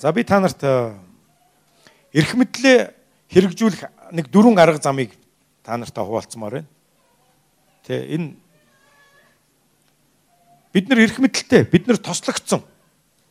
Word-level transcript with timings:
За 0.00 0.14
би 0.16 0.24
та 0.24 0.40
нарт 0.40 0.64
эрх 0.64 2.32
мэдлээ 2.32 2.88
хэрэгжүүлэх 3.28 3.84
нэг 4.16 4.32
дөрвөн 4.32 4.56
арга 4.56 4.80
замыг 4.80 5.12
та 5.60 5.76
нартай 5.76 6.00
хуваалцмаар 6.00 6.64
байна. 6.64 6.70
Тэ 7.84 8.08
энэ 8.16 8.32
бид 10.72 10.88
нар 10.88 11.04
эрх 11.04 11.20
мэдлэлтэй, 11.20 11.68
бид 11.68 11.84
нар 11.84 12.00
тослогдсон. 12.00 12.64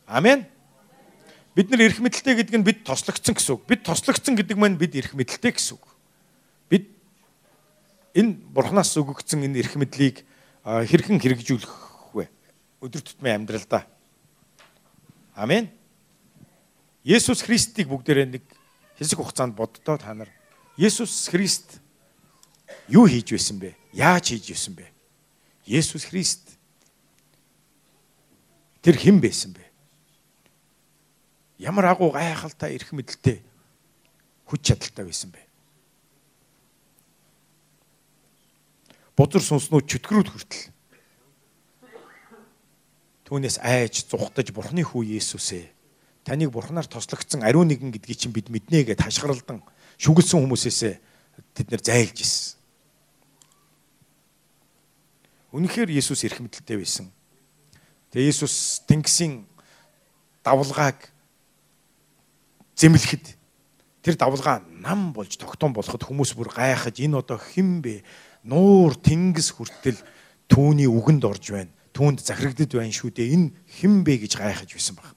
Амен. 0.06 0.46
Бид 1.58 1.74
нар 1.74 1.90
эрх 1.90 1.98
мэдлэлтэй 1.98 2.38
гэдэг 2.38 2.62
нь 2.62 2.62
бид 2.62 2.86
тослогдсон 2.86 3.34
гэсэн 3.34 3.58
үг. 3.58 3.66
Бид 3.66 3.82
тослогдсон 3.82 4.38
гэдэг 4.38 4.54
маань 4.54 4.78
бид 4.78 4.94
эрх 4.94 5.18
мэдлэлтэй 5.18 5.50
гэсэн 5.50 5.74
үг. 5.74 5.84
Бид 6.70 6.86
энэ 8.14 8.38
бурхнаас 8.54 8.94
өгөгдсөн 8.94 9.42
энэ 9.42 9.58
эрх 9.58 9.74
мэдлийг 9.74 10.22
хэрхэн 10.62 11.18
хэрэгжүүлэх 11.18 12.14
вэ? 12.14 12.30
Өдөр 12.78 13.02
тутмын 13.02 13.42
амьдралдаа. 13.42 13.90
Амен. 15.34 15.79
Есүс 17.10 17.42
Христийг 17.42 17.90
бүгдээрээ 17.90 18.38
нэг 18.38 18.44
хэсэг 18.94 19.18
хугацаанд 19.18 19.58
боддоо 19.58 19.98
та 19.98 20.14
нар 20.14 20.30
Есүс 20.78 21.26
Христ 21.26 21.82
юу 22.86 23.10
хийж 23.10 23.34
байсан 23.34 23.58
бэ? 23.58 23.74
Яаж 23.90 24.30
хийж 24.30 24.54
байсан 24.54 24.78
бэ? 24.78 24.86
Есүс 25.66 26.06
Христ 26.06 26.54
тэр 28.78 28.94
хэн 28.94 29.18
байсан 29.18 29.50
бэ? 29.58 29.64
Ямар 31.58 31.90
агуу 31.90 32.14
гайхалтай 32.14 32.78
эрх 32.78 32.94
мэдэлтэй 32.94 33.42
хүч 34.46 34.70
чадалтай 34.70 35.02
байсан 35.10 35.34
бэ? 35.34 35.42
Бузар 39.18 39.42
сүнснүүд 39.42 39.90
чөтгөрүүд 39.90 40.30
хүртэл 40.30 40.64
түүнээс 43.26 43.58
айж 43.66 44.06
зүхтаж 44.06 44.54
бурхны 44.54 44.86
хүү 44.86 45.18
Есүсээ 45.18 45.79
таныг 46.24 46.52
бурхнаар 46.52 46.86
тослогдсон 46.86 47.42
ариун 47.42 47.68
нэгэн 47.68 47.90
гэдгийг 47.94 48.18
чинь 48.18 48.34
бид 48.34 48.48
мэднэ 48.52 48.84
гэж 48.84 49.00
хашгиралдан 49.00 49.64
шүглсэн 49.96 50.40
хүмүүсээс 50.40 50.80
тэд 51.56 51.68
нэр 51.72 51.82
зайлж 51.82 52.16
ирсэн. 52.20 52.60
Үнэхээр 55.50 55.90
Есүс 55.90 56.22
эрх 56.22 56.38
мэдэлтэй 56.38 56.78
байсан. 56.78 57.10
Тэгээ 58.14 58.30
Есүс 58.30 58.86
Тэнгисийн 58.86 59.50
давлгааг 60.46 61.10
зэмлэхэд 62.78 63.34
тэр 64.00 64.14
давлгаа 64.16 64.62
нам 64.80 65.12
болж 65.12 65.36
тогтоон 65.36 65.74
болоход 65.74 66.06
хүмүүс 66.06 66.38
бүр 66.38 66.54
гайхаж 66.54 67.02
энэ 67.02 67.18
одоо 67.18 67.36
хэн 67.36 67.82
бэ? 67.82 68.06
Нуур 68.46 68.96
Тэнгис 68.96 69.52
хүртэл 69.52 70.00
түүний 70.48 70.88
үгэнд 70.88 71.26
орж 71.26 71.52
байна. 71.52 71.74
Түүнд 71.92 72.24
захирагдд 72.24 72.72
байна 72.72 72.94
шүү 72.94 73.10
дээ. 73.12 73.34
Энэ 73.36 73.52
хэн 73.68 74.06
бэ 74.06 74.24
гэж 74.24 74.38
гайхаж 74.40 74.70
байсан 74.72 74.96
баг. 74.96 75.12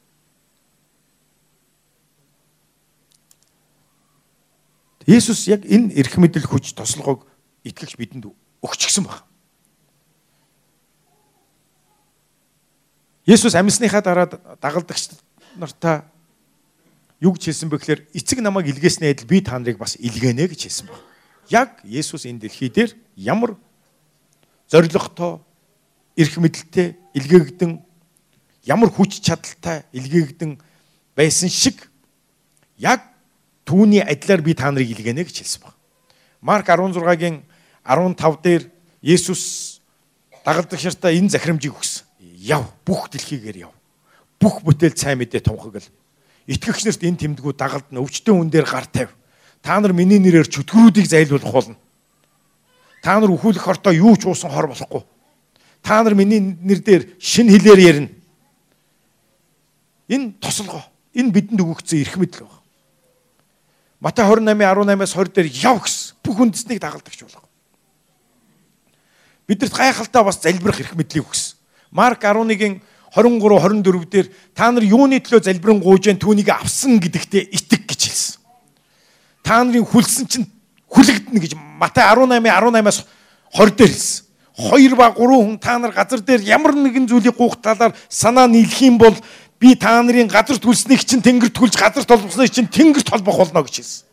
Есүс 5.07 5.47
яг 5.51 5.67
энэ 5.67 5.91
эрх 5.99 6.15
мэдэл 6.15 6.47
хүч 6.47 6.73
тослогоог 6.73 7.27
итгэгч 7.63 7.99
бидэнд 7.99 8.31
өгчихсөн 8.63 9.03
баг. 9.03 9.27
Есүс 13.27 13.55
амьсныхаа 13.55 14.01
дараа 14.03 14.27
дагалдагч 14.59 15.15
нартаа 15.55 16.07
юу 17.19 17.35
гэж 17.35 17.51
хэлсэн 17.51 17.69
бэ 17.71 17.77
гэхээр 17.79 18.01
эцэг 18.15 18.39
намайг 18.39 18.67
илгээснээ 18.67 19.11
адил 19.15 19.27
би 19.27 19.39
та 19.39 19.59
нарыг 19.59 19.79
бас 19.79 19.95
илгээнэ 19.99 20.47
гэж 20.47 20.67
хэлсэн 20.67 20.87
баг. 20.87 20.99
Яг 21.47 21.79
Есүс 21.83 22.27
энэ 22.27 22.47
дэлхий 22.47 22.67
дээр 22.67 22.95
ямар 23.15 23.55
зоригтой 24.67 25.39
эрх 26.15 26.35
мэдэлтэй 26.35 26.95
илгээгдэн 27.15 27.79
ямар 28.67 28.89
хүч 28.91 29.23
чадалтай 29.23 29.83
илгээгдэн 29.91 30.59
байсан 31.15 31.47
шиг 31.47 31.87
яг 32.77 33.12
Түүний 33.63 34.03
адилаар 34.03 34.41
би 34.43 34.53
та 34.53 34.71
нарыг 34.71 34.91
илгээнэ 34.91 35.23
гэж 35.23 35.39
хэлсэн 35.39 35.61
баг. 35.63 35.75
Марк 36.43 36.67
16-гийн 36.67 37.43
15 37.87 38.43
дээр 38.43 38.63
Есүс 39.03 39.79
дагалдагчартаа 40.43 41.11
энэ 41.11 41.31
захирамжийг 41.31 41.75
өгсөн. 41.75 42.03
Яв, 42.43 42.67
бүх 42.83 43.07
дэлхийгээр 43.11 43.67
яв. 43.67 43.73
Бүх 44.39 44.63
бүтээл 44.63 44.95
сайн 44.95 45.19
мэдээ 45.23 45.43
тунхаглал. 45.43 45.87
Итгэгч 46.47 46.83
нарт 46.83 47.03
энэ 47.03 47.19
тэмдгүүд 47.19 47.55
дагалдна. 47.55 48.03
Өвчтөн 48.03 48.35
хүн 48.35 48.51
дээр 48.51 48.67
гар 48.67 48.87
тавь. 48.87 49.11
Та 49.63 49.79
нар 49.79 49.95
миний 49.95 50.19
нэрээр 50.19 50.47
чөтгөрүүдийг 50.51 51.07
зайлуулах 51.07 51.51
болно. 51.51 51.79
Та 52.99 53.19
нар 53.19 53.31
өхүүлэх 53.31 53.63
хортоо 53.63 53.95
юу 53.95 54.15
ч 54.19 54.27
уусан 54.27 54.51
хор 54.51 54.67
болохгүй. 54.67 55.03
Та 55.83 56.03
нар 56.03 56.15
миний 56.15 56.39
нэр 56.39 56.79
дээр 56.83 57.03
шин 57.19 57.47
хэлээр 57.47 57.79
ярина. 57.79 58.09
Энэ 60.07 60.35
тослого. 60.39 60.83
Энэ 61.15 61.31
бидэнд 61.31 61.63
өгөгдсөн 61.63 61.99
эрх 62.03 62.15
мэдэл 62.19 62.47
байна. 62.47 62.62
Матай 64.03 64.27
28:18-аас 64.27 65.15
20 65.15 65.31
дээр 65.31 65.47
яв 65.63 65.79
гэсэн 65.79 66.19
бүх 66.19 66.35
үндэснийг 66.43 66.79
дагалдагч 66.83 67.23
болох. 67.23 67.47
Бидэрт 69.47 69.71
гайхалтай 69.71 70.23
бас 70.27 70.43
залбирах 70.43 70.79
эрх 70.83 70.91
мэдлийг 70.99 71.23
өгсөн. 71.23 71.55
Марк 71.87 72.19
11-ийн 72.19 72.83
23 73.15 73.39
24 73.63 74.11
дээр 74.11 74.27
та 74.51 74.75
нар 74.75 74.83
юуны 74.83 75.23
төлөө 75.23 75.47
залбирэн 75.47 75.79
гуйж 75.79 76.11
түүнийг 76.19 76.51
авсан 76.51 76.99
гэдэгтээ 76.99 77.47
итг 77.55 77.87
гэж 77.87 78.01
хэлсэн. 78.11 78.35
Та 79.39 79.63
нарын 79.63 79.87
хүлсэн 79.87 80.27
чинь 80.27 80.51
хүлэгдэнэ 80.91 81.39
гэж 81.39 81.55
Матай 81.79 82.03
18:18-аас 82.03 83.07
20 83.55 83.79
дээр 83.79 83.87
хэлсэн. 83.87 84.23
Хоёр 84.53 84.93
ба 84.99 85.15
гурван 85.15 85.55
хүн 85.55 85.59
та 85.63 85.79
нар 85.79 85.95
газар 85.95 86.19
дээр 86.19 86.43
ямар 86.43 86.75
нэгэн 86.75 87.07
зүйлийг 87.07 87.39
гуйх 87.39 87.55
талаар 87.63 87.95
санаа 88.11 88.51
нийлэх 88.51 88.83
юм 88.83 88.99
бол 88.99 89.15
би 89.63 89.75
та 89.79 90.01
нарын 90.03 90.27
газар 90.27 90.59
түлснийг 90.59 91.07
чинь 91.07 91.23
тэнгэр 91.23 91.47
түлж 91.55 91.79
газар 91.79 92.03
толбосныг 92.03 92.51
чинь 92.51 92.67
тэнгэр 92.67 93.07
толбох 93.07 93.39
болно 93.39 93.63
гэж 93.63 93.79
хэлсэн. 93.79 94.03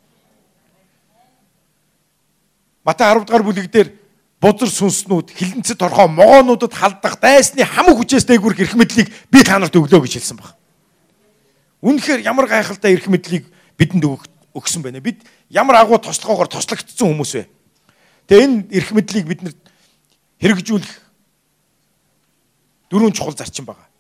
Матай 2.87 3.11
10 3.11 3.27
дугаар 3.27 3.43
бүлэг 3.43 3.66
дээр 3.66 3.91
бузар 4.38 4.71
сүнснүүд 4.71 5.34
хилэнцэд 5.34 5.83
орхоо 5.83 6.06
могоонуудад 6.06 6.71
халдах 6.71 7.19
дайсны 7.19 7.66
хамаг 7.66 7.99
хүчээс 7.99 8.31
дээгүүр 8.31 8.62
эрх 8.62 8.78
мэдлийг 8.78 9.11
би 9.27 9.43
та 9.43 9.59
нарт 9.59 9.75
өглөө 9.75 10.06
гэж 10.06 10.22
хэлсэн 10.22 10.38
баг. 10.38 10.55
Үнэхээр 11.82 12.22
ямар 12.22 12.47
гайхалтай 12.47 12.94
эрх 12.94 13.11
мэдлийг 13.11 13.50
бидэнд 13.75 14.06
өгсөн 14.55 14.87
байна. 14.87 15.03
Бид 15.03 15.27
ямар 15.50 15.82
агуу 15.82 15.99
тослогоогоор 15.99 16.47
тослогдсон 16.47 17.11
хүмүүс 17.11 17.32
вэ? 17.34 17.50
Тэгээ 18.31 18.47
энэ 18.47 18.59
эрх 18.71 18.94
мэдлийг 18.94 19.27
бид 19.27 19.41
хэрэгжүүлэх 20.38 20.94
дөрвөн 22.87 23.12
чухал 23.19 23.34
зарчим 23.34 23.67
байгаа. 23.67 23.91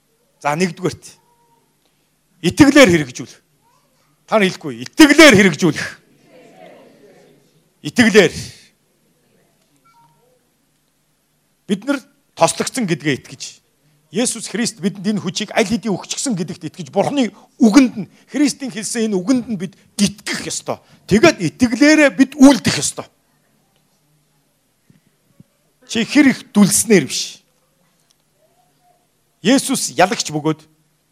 За 0.40 0.54
нэгдүгээрт 0.56 1.19
Итгэлээр 2.40 2.88
хэрэгжүүл. 2.88 3.34
Та 4.26 4.38
нар 4.38 4.48
хэлэхгүй. 4.48 4.84
Итгэлээр 4.88 5.34
хэрэгжүүлэх. 5.36 5.88
Итгэлээр. 7.84 8.32
Бид 11.68 11.84
нар 11.84 12.00
тослогдсон 12.34 12.88
гэдгээ 12.88 13.20
итгэж 13.20 13.60
Есүс 14.10 14.50
Христ 14.50 14.82
бидэнд 14.82 15.06
энэ 15.06 15.22
хүчийг 15.22 15.54
аль 15.54 15.70
хэдийн 15.70 15.94
өгчихсөн 15.94 16.34
гэдэгт 16.34 16.66
итгэж 16.66 16.88
Бурхны 16.90 17.30
үгэнд 17.62 17.94
нь 17.94 18.10
Христийн 18.26 18.74
хэлсэн 18.74 19.06
энэ 19.06 19.14
үгэнд 19.14 19.46
нь 19.46 19.60
бид 19.60 19.78
итгэх 20.02 20.50
ёстой. 20.50 20.82
Тэгээд 21.06 21.38
итгэлээрээ 21.38 22.10
бид 22.18 22.34
үйлдэх 22.34 22.82
ёстой. 22.82 23.06
Чи 25.86 26.02
хэр 26.02 26.34
их 26.34 26.50
дүлснээр 26.50 27.06
биш. 27.06 27.46
Есүс 29.46 29.94
ялагч 29.94 30.26
бөгөөд 30.34 30.66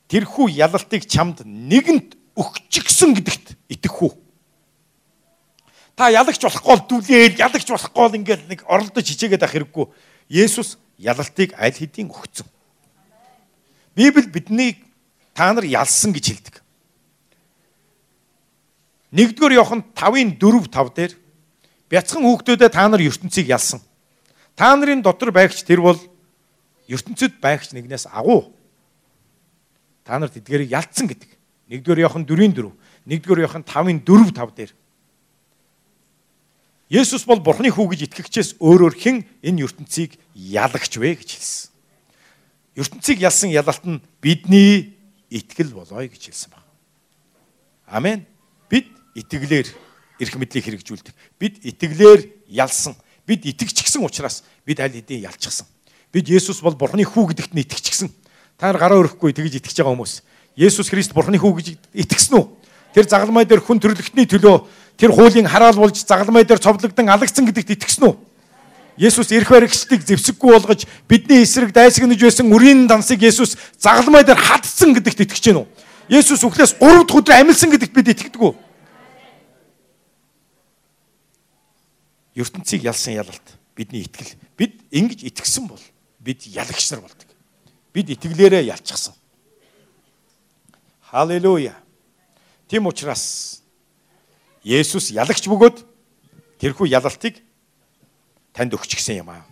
тэрхүү 0.08 0.48
ялалтыг 0.56 1.04
чамд 1.04 1.44
нэгэнт 1.44 2.16
өгчихсөн 2.32 3.12
гэдэгт 3.16 3.46
итгэх 3.69 3.96
үү? 4.00 4.12
Та 5.98 6.08
ялагч 6.08 6.41
болохгүй 6.41 6.72
бол 6.72 6.84
дүлээл, 6.88 7.36
ялагч 7.36 7.69
болохгүй 7.69 8.02
бол 8.02 8.19
ингээд 8.19 8.42
нэг 8.48 8.60
оролдож 8.64 9.04
хичээгээд 9.04 9.44
ах 9.44 9.52
хэрэггүй. 9.52 9.86
Есүс 10.30 10.78
ялалтыг 10.96 11.52
аль 11.58 11.74
хэдийн 11.74 12.08
өгсөн. 12.08 12.46
Библи 13.98 14.30
биднийг 14.30 14.80
та 15.34 15.52
нар 15.52 15.66
ялсан 15.66 16.14
гэж 16.14 16.25
хэлдэг. 16.30 16.56
1-р 19.12 19.52
Иохан 19.58 19.82
5-ын 19.96 20.38
4 20.38 20.70
5 20.70 20.94
дээр 20.94 21.12
бяцхан 21.90 22.22
хүүхдүүдэд 22.22 22.72
та 22.72 22.87
нар 22.88 23.02
ертөнцийг 23.02 23.49
ялсан. 23.49 23.81
Та 24.55 24.76
нарын 24.76 25.02
дотор 25.02 25.32
байгч 25.32 25.64
тэр 25.64 25.81
бол 25.82 25.99
ертөнцид 26.87 27.40
байгч 27.40 27.72
нэгнээс 27.72 28.06
агуу 28.12 28.57
та 30.08 30.16
нарт 30.16 30.40
эдгээрийг 30.40 30.72
ялцсан 30.72 31.05
гэдэг. 31.05 31.28
1-р 31.69 32.00
Иохан 32.00 32.25
4-ийн 32.25 32.56
4, 32.56 32.72
1-р 33.05 33.38
Иохан 33.44 33.60
5-ын 33.60 34.00
4 34.00 34.32
5 34.32 34.56
дээр. 34.56 34.72
Есүс 36.88 37.28
бол 37.28 37.44
Бурхны 37.44 37.69
хүү 37.69 37.93
гэж 37.93 38.00
итгэгчээс 38.08 38.56
өөрөөр 38.56 38.96
хэн 38.96 39.28
энэ 39.44 39.69
ертөнцийг 39.69 40.16
ялагч 40.32 40.96
вэ 40.96 41.20
гэж 41.20 41.28
хэлсэн. 41.37 41.69
ертөнцийг 42.81 43.20
ялсан 43.20 43.52
ялалт 43.52 43.84
нь 43.84 44.00
бидний 44.25 44.96
итгэл 45.28 45.76
болоё 45.76 46.08
гэж 46.08 46.32
хэлсэн 46.32 46.56
байна. 46.56 46.64
Амен. 47.93 48.25
Бид 48.72 48.88
итгэлээр 49.12 49.69
эрх 50.25 50.34
мэдлийг 50.40 50.64
хэрэгжүүлдэг. 50.64 51.14
Бид 51.37 51.60
итгэлээр 51.60 52.49
ялсан. 52.49 52.96
Бид 53.28 53.44
итгэжчихсэн 53.44 54.00
учраас 54.00 54.40
бид 54.64 54.81
аль 54.81 54.96
хэдийн 54.96 55.28
ялчихсан. 55.28 55.69
Бид 56.08 56.25
Есүс 56.32 56.64
бол 56.64 56.72
Бурхны 56.72 57.05
хүү 57.05 57.37
гэдэгт 57.37 57.52
нь 57.52 57.60
итгэжчихсэн. 57.69 58.08
Та 58.58 58.69
нар 58.69 58.78
гараа 58.78 58.99
өрөхгүй 58.99 59.31
тэгж 59.32 59.62
итгэж 59.62 59.81
байгаа 59.81 59.94
хүмүүс. 59.94 60.22
Есүс 60.58 60.90
Христ 60.90 61.14
Бурхны 61.14 61.38
хүү 61.38 61.52
гэж 61.62 61.66
итгэсэн 61.94 62.34
үү? 62.34 62.44
Тэр 62.90 63.06
загалмай 63.06 63.46
дээр 63.46 63.62
хүн 63.62 63.78
төрлөختний 63.78 64.26
төлөө 64.26 64.66
тэр 64.99 65.14
хуулийн 65.14 65.46
хараал 65.46 65.78
болж 65.78 66.02
загалмай 66.02 66.43
дээр 66.43 66.58
цовдлогдсон 66.58 67.06
алагдсан 67.06 67.46
гэдэгт 67.46 67.78
итгэсэн 67.78 68.10
үү? 68.10 68.14
Есүс 68.99 69.31
эрх 69.31 69.55
баригчдыг 69.55 70.02
зэвсэггүй 70.02 70.50
болгож 70.50 70.90
бидний 71.06 71.46
эсрэг 71.46 71.70
дайсагнаж 71.70 72.19
байсан 72.19 72.50
үрийн 72.50 72.90
дансыг 72.90 73.22
Есүс 73.22 73.55
загалмай 73.78 74.26
дээр 74.26 74.43
хатсан 74.43 74.90
гэдэгт 74.90 75.22
итгэж 75.22 75.55
гэнэ 75.55 75.62
үү? 75.62 75.66
Есүс 76.19 76.43
үхлээс 76.43 76.82
3 76.82 77.06
дахь 77.06 77.14
өдөр 77.14 77.38
амилсан 77.38 77.70
гэдэгт 77.70 77.94
бид 77.94 78.10
итгэдэг 78.10 78.43
үү? 78.43 78.55
ертөнцийг 82.43 82.82
ялсан 82.82 83.14
ялалт 83.14 83.46
бидний 83.75 84.02
итгэл. 84.02 84.34
Бид 84.56 84.82
ингэж 84.90 85.26
итгэсэн 85.26 85.66
бол 85.66 85.82
бид 86.19 86.46
ялагч 86.46 86.90
нар 86.90 87.02
болдог. 87.02 87.27
Бид 87.98 88.14
итгэлээрээ 88.14 88.70
ялчихсан. 88.70 89.10
Халелуя. 91.10 91.74
Тэм 92.70 92.86
учраас 92.86 93.58
Есүс 94.62 95.10
ялагч 95.10 95.42
бөгөөд 95.50 95.82
тэрхүү 96.62 96.86
ялалтыг 96.94 97.42
танд 98.54 98.78
өгчихсэн 98.78 99.18
юм 99.26 99.34
аа. 99.34 99.42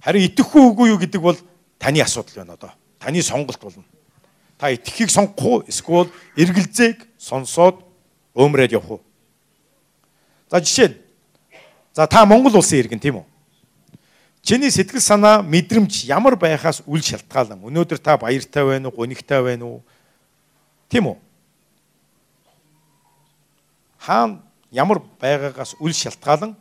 Харин 0.00 0.24
итгэхгүй 0.24 0.62
үгүй 0.72 0.88
юу 0.88 0.96
гэдэг 0.96 1.20
бол 1.20 1.36
таны 1.76 2.00
асуудал 2.00 2.48
байна 2.48 2.56
одоо. 2.56 2.72
Таны 2.96 3.20
сонголт 3.20 3.60
болно. 3.60 3.84
Та 4.56 4.72
итгэхийг 4.72 5.12
сонгох 5.12 5.44
уу? 5.44 5.64
Эсвэл 5.68 6.08
эргэлзээг 6.32 7.04
сонсоод 7.20 7.84
өмрөөд 8.32 8.72
явах 8.72 8.96
уу? 8.96 9.02
За 10.48 10.64
жишээ 10.64 10.88
нь 10.88 10.96
За 11.92 12.06
та 12.08 12.24
Монгол 12.24 12.56
улсын 12.56 12.80
иргэн 12.80 13.04
тийм 13.04 13.20
үү? 13.20 13.26
Чиний 14.48 14.70
сэтгэл 14.72 15.04
санаа, 15.04 15.42
мэдрэмж 15.44 16.08
ямар 16.08 16.32
байхаас 16.40 16.80
үл 16.88 17.04
шалтгаалan. 17.04 17.60
Өнөөдөр 17.68 18.00
та 18.00 18.16
баяртай 18.16 18.64
байна 18.64 18.88
уу, 18.88 18.96
гонигтай 18.96 19.44
байна 19.44 19.66
уу? 19.68 19.82
Тийм 20.88 21.12
үү? 21.12 21.16
Хаан 24.00 24.40
ямар 24.72 25.04
байгаагаас 25.20 25.76
үл 25.76 25.92
шалтгаалan 25.92 26.56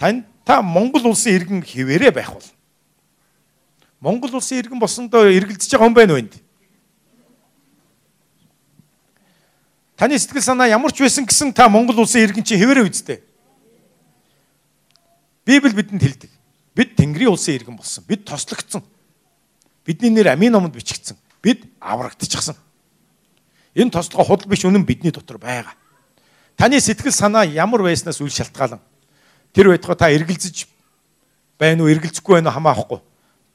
тань 0.00 0.24
та 0.48 0.62
Монгол 0.64 1.12
улсын 1.12 1.36
иргэн 1.36 1.60
хിവэрэ 1.60 2.08
байх 2.16 2.32
бол. 2.32 2.48
Монгол 4.00 4.40
улсын 4.40 4.64
иргэн 4.64 4.80
болсондоо 4.80 5.28
эргэлдэж 5.28 5.68
байгаа 5.68 5.84
хүн 5.84 5.92
байна 6.00 6.16
уу 6.16 6.22
энд? 6.24 6.40
Таны 10.00 10.16
сэтгэл 10.16 10.40
санаа 10.40 10.72
ямар 10.72 10.96
ч 10.96 11.04
байсан 11.04 11.28
гэсэн 11.28 11.52
та 11.52 11.68
Монгол 11.68 12.00
улсын 12.00 12.24
иргэн 12.24 12.40
чи 12.40 12.56
хിവэрэ 12.56 12.88
үсттэй. 12.88 13.20
Библи 15.44 15.74
бидэнд 15.74 16.02
хэлдэг. 16.02 16.30
Бид 16.74 16.96
Тэнгэрийн 16.96 17.32
улсын 17.34 17.56
иргэн 17.58 17.76
болсон. 17.76 18.04
Бид 18.06 18.24
тослогдсон. 18.24 18.82
Бидний 19.84 20.10
нэр 20.10 20.32
амийн 20.32 20.52
номонд 20.52 20.74
бичигдсэн. 20.74 21.16
Бид 21.42 21.66
аврагдчихсан. 21.80 22.56
Энэ 23.74 23.90
тослогоо 23.90 24.24
худал 24.24 24.48
биш 24.48 24.64
үнэн 24.64 24.86
бидний 24.86 25.10
дотор 25.10 25.38
байгаа. 25.38 25.74
Таны 26.56 26.80
сэтгэл 26.80 27.12
санаа 27.12 27.44
ямар 27.44 27.82
байснаас 27.82 28.20
үл 28.20 28.30
шалтгаалan 28.30 28.80
тэр 29.52 29.68
байтугай 29.68 29.96
та 29.96 30.12
эргэлзэж 30.12 30.68
байна 31.58 31.82
уу, 31.82 31.90
эргэлзэхгүй 31.90 32.38
байна 32.38 32.52
уу 32.52 32.56
хамаахгүй. 32.56 33.00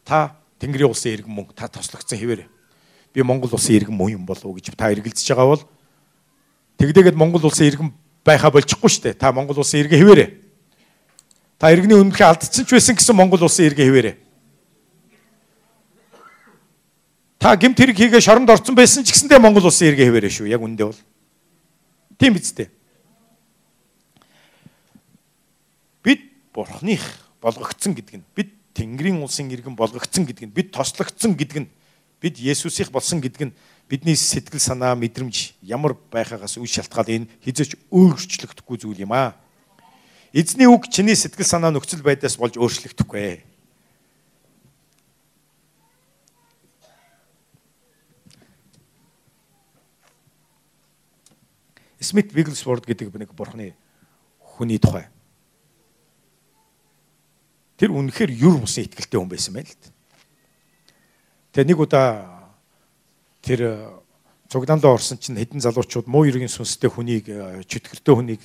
Та 0.03 0.35
Тэнгэрийн 0.59 0.89
улсын 0.89 1.13
иргэн 1.13 1.31
мөн 1.31 1.53
та 1.55 1.69
тослогдсон 1.69 2.17
хэвээрээ. 2.17 2.49
Би 3.13 3.21
Монгол 3.21 3.53
улсын 3.53 3.77
иргэн 3.77 3.93
мөн 3.93 4.19
юм 4.19 4.25
болов 4.25 4.45
уу 4.45 4.57
гэж 4.57 4.73
та 4.75 4.91
эргэлзэж 4.91 5.29
байгаа 5.31 5.47
бол 5.53 5.63
тэгдээгээд 6.81 7.15
Монгол 7.15 7.45
улсын 7.45 7.69
иргэн 7.69 7.93
байхаа 8.25 8.51
болчихгүй 8.51 8.89
шүү 8.89 9.03
дээ. 9.13 9.21
Та 9.21 9.31
Монгол 9.31 9.61
улсын 9.61 9.85
иргэн 9.85 10.01
хэвээрээ. 10.01 10.29
Та 11.57 11.73
иргэний 11.73 11.97
өмнөхөө 11.97 12.29
алдсан 12.29 12.65
ч 12.65 12.69
байсан 12.69 12.93
гэсэн 12.93 13.17
Монгол 13.17 13.41
улсын 13.41 13.65
иргэн 13.65 13.89
хэвээрээ. 13.89 14.15
Та 17.41 17.57
гимт 17.57 17.77
хэрэг 17.81 17.97
хийгээ 17.97 18.21
шоронд 18.21 18.49
орсон 18.49 18.77
байсан 18.77 19.01
ч 19.01 19.09
гэсэндээ 19.09 19.41
Монгол 19.41 19.65
улсын 19.65 19.89
иргэн 19.89 20.13
хэвээрээ 20.13 20.33
шүү. 20.37 20.53
Яг 20.53 20.61
үндэ 20.61 20.85
бол. 20.85 21.01
Тийм 22.21 22.37
биз 22.37 22.53
дээ. 22.53 22.69
Бид 26.05 26.21
бурхных 26.53 27.01
болгогдсон 27.41 27.97
гэдэг 27.97 28.15
нь 28.21 28.25
бид 28.37 28.53
Тэнгэрийн 28.77 29.17
улсын 29.25 29.49
иргэн 29.49 29.73
болгогдсон 29.73 30.29
гэдэг 30.29 30.45
нь 30.45 30.53
бид 30.53 30.69
тослогдсон 30.69 31.33
гэдэг 31.33 31.65
нь 31.65 31.69
бид 32.21 32.37
Есүсийнх 32.37 32.93
болсон 32.93 33.17
гэдэг 33.17 33.49
нь 33.49 33.55
бидний 33.89 34.13
сэтгэл 34.13 34.61
санаа 34.61 34.93
мэдрэмж 34.93 35.57
ямар 35.65 35.97
байхаагаас 36.13 36.61
үе 36.61 36.69
шалтгаал 36.69 37.09
энэ 37.09 37.29
хизээч 37.41 37.77
өөрчлөгдөхгүй 37.89 38.77
зүйл 38.77 39.05
юм 39.05 39.13
аа. 39.13 39.37
Эзний 40.33 40.67
үг 40.67 40.91
чиний 40.91 41.15
сэтгэл 41.15 41.47
санаа 41.47 41.71
нөхцөл 41.71 42.03
байдлаас 42.03 42.35
болж 42.35 42.59
өөрчлөгдөхгүй. 42.59 43.43
Смит 52.03 52.31
Вигглсворд 52.31 52.83
гэдэг 52.83 53.11
нэг 53.15 53.31
бурхны 53.31 53.75
хүний 54.39 54.79
тухай. 54.79 55.07
Тэр 57.79 57.95
үнэхээр 57.95 58.31
юр 58.31 58.59
бусын 58.59 58.85
ихтгэлтэй 58.87 59.19
хүн 59.19 59.31
байсан 59.31 59.53
байл 59.55 59.67
л. 59.67 59.91
Тэгээ 61.55 61.67
нэг 61.71 61.79
удаа 61.79 62.51
тэр 63.41 63.95
цугдаандаа 64.51 64.95
орсон 64.95 65.17
чинь 65.17 65.39
хэдэн 65.39 65.63
залуучууд 65.63 66.07
муу 66.07 66.27
ергийн 66.27 66.51
сүнстэй 66.51 66.89
хүнийг 66.91 67.27
чөтгөртэй 67.67 68.13
хүнийг 68.15 68.41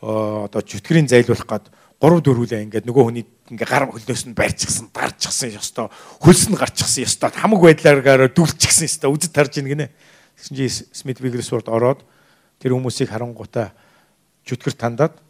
одоо 0.00 0.62
чөтгөрийн 0.64 1.08
зайлуулах 1.08 1.46
гад 1.46 1.64
3 2.00 2.24
4үлээ 2.24 2.64
ингээд 2.64 2.88
нөгөө 2.88 3.04
хүний 3.04 3.26
ингээ 3.52 3.68
гар 3.68 3.84
хөлнөөс 3.92 4.24
нь 4.24 4.32
барьчихсан, 4.32 4.88
дарчихсан 4.88 5.52
ёстой, 5.52 5.92
хөлс 6.24 6.48
нь 6.48 6.56
гарчихсан 6.56 7.04
ёстой, 7.04 7.28
хамаг 7.28 7.60
байдлаараа 7.60 8.32
дүлчихсэн 8.32 8.88
ёстой, 8.88 9.12
үзэд 9.12 9.36
тарж 9.36 9.60
ийн 9.60 9.68
гинэ. 9.68 9.92
Тэгсэн 10.40 10.56
чи 10.56 10.64
Смит 10.96 11.20
Вигресворд 11.20 11.68
ороод 11.68 12.00
тэр 12.56 12.72
хүмүүсийг 12.72 13.12
харангуйтаа 13.12 13.76
чөтгөр 14.48 14.72
тандаад 14.80 15.20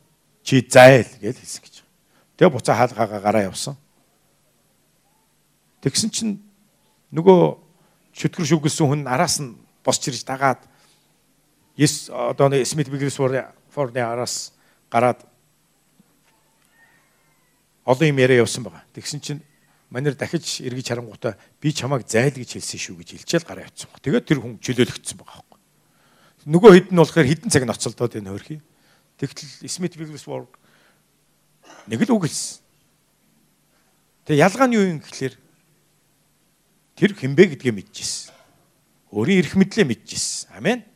чи 0.47 0.63
зайл 0.63 1.11
гэж 1.19 1.43
хэлсэн 1.43 1.63
гэж. 1.67 1.75
Тэгээ 2.39 2.55
буцаа 2.55 2.79
хаалгаагаа 2.79 3.19
гараа 3.19 3.51
явсан. 3.51 3.75
Тэгсэн 5.83 6.15
чинь 6.15 6.39
нөгөө 7.11 7.59
чөтгөр 8.15 8.47
шүглсэн 8.47 8.87
хүн 8.87 9.03
араас 9.11 9.43
нь 9.43 9.59
босч 9.83 10.07
ирж 10.07 10.23
дагаад 10.23 10.63
Yes 11.75 12.07
одоо 12.15 12.53
Смит 12.63 12.87
Вигресвордны 12.87 13.99
араас 13.99 14.55
гараад 14.91 15.25
олон 17.87 18.09
юм 18.11 18.19
яриа 18.19 18.43
явсан 18.43 18.67
байгаа. 18.67 18.85
Тэгсэн 18.93 19.21
чинь 19.23 19.43
манер 19.91 20.15
дахиж 20.15 20.61
эргэж 20.61 20.91
харангуйтаа 20.91 21.39
би 21.61 21.73
чамайг 21.73 22.07
зайл 22.07 22.35
гэж 22.35 22.59
хэлсэн 22.59 22.79
шүү 22.79 22.97
гэж 23.03 23.09
хэлчихэл 23.23 23.49
гараа 23.49 23.67
явцсан 23.67 23.89
баг. 23.91 24.03
Тэгээд 24.03 24.27
тэр 24.27 24.39
хүн 24.43 24.59
чөлөөлөгдсөн 24.59 25.19
байгаа 25.19 25.43
байхгүй. 25.43 25.59
Нөгөө 26.51 26.71
хэд 26.75 26.89
нь 26.91 27.01
болохоор 27.01 27.27
хідэн 27.27 27.51
цаг 27.51 27.65
ноцолдоод 27.67 28.15
энэ 28.19 28.31
хөрхий. 28.31 28.61
Тэгтэл 29.19 29.69
Смит 29.71 29.95
Вигглсворг 29.97 30.51
нэг 31.87 32.01
л 32.07 32.15
үг 32.15 32.27
хэлсэн. 32.27 32.63
Тэгээ 34.27 34.45
ялгаа 34.47 34.67
нь 34.71 34.77
юу 34.79 34.85
юм 34.87 34.99
гэхэлэр 35.03 35.35
тэр 36.95 37.11
хинбэ 37.17 37.45
гэдгээ 37.57 37.75
мэдчихсэн. 37.75 38.35
Өөрийн 39.11 39.43
эрх 39.43 39.55
мэдлээ 39.59 39.87
мэдчихсэн. 39.91 40.55
Амен. 40.55 40.87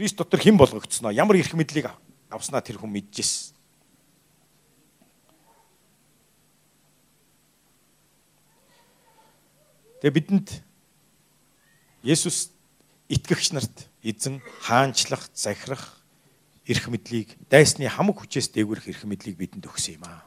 Христ 0.00 0.16
дотор 0.16 0.40
хэн 0.40 0.56
болгогдсноо 0.56 1.12
ямар 1.12 1.36
эрх 1.36 1.52
мэдлийг 1.52 1.92
авснаа 2.32 2.64
тэр 2.64 2.80
хүн 2.80 2.88
мэдчихсэн. 2.88 3.52
Тэгээ 10.00 10.16
бидэнд 10.16 10.48
Есүс 12.00 12.48
итгэгч 13.12 13.52
нарт 13.52 13.92
эзэн 14.00 14.40
хаанчлах, 14.64 15.28
захирах 15.36 16.00
эрх 16.64 16.88
мэдлийг 16.88 17.36
дайсны 17.52 17.84
хамаг 17.84 18.24
хүчээс 18.24 18.56
дээгүрэх 18.56 18.88
эрх 18.88 19.04
мэдлийг 19.04 19.36
бидэнд 19.36 19.68
өгсөн 19.68 20.00
юм 20.00 20.08
аа. 20.08 20.24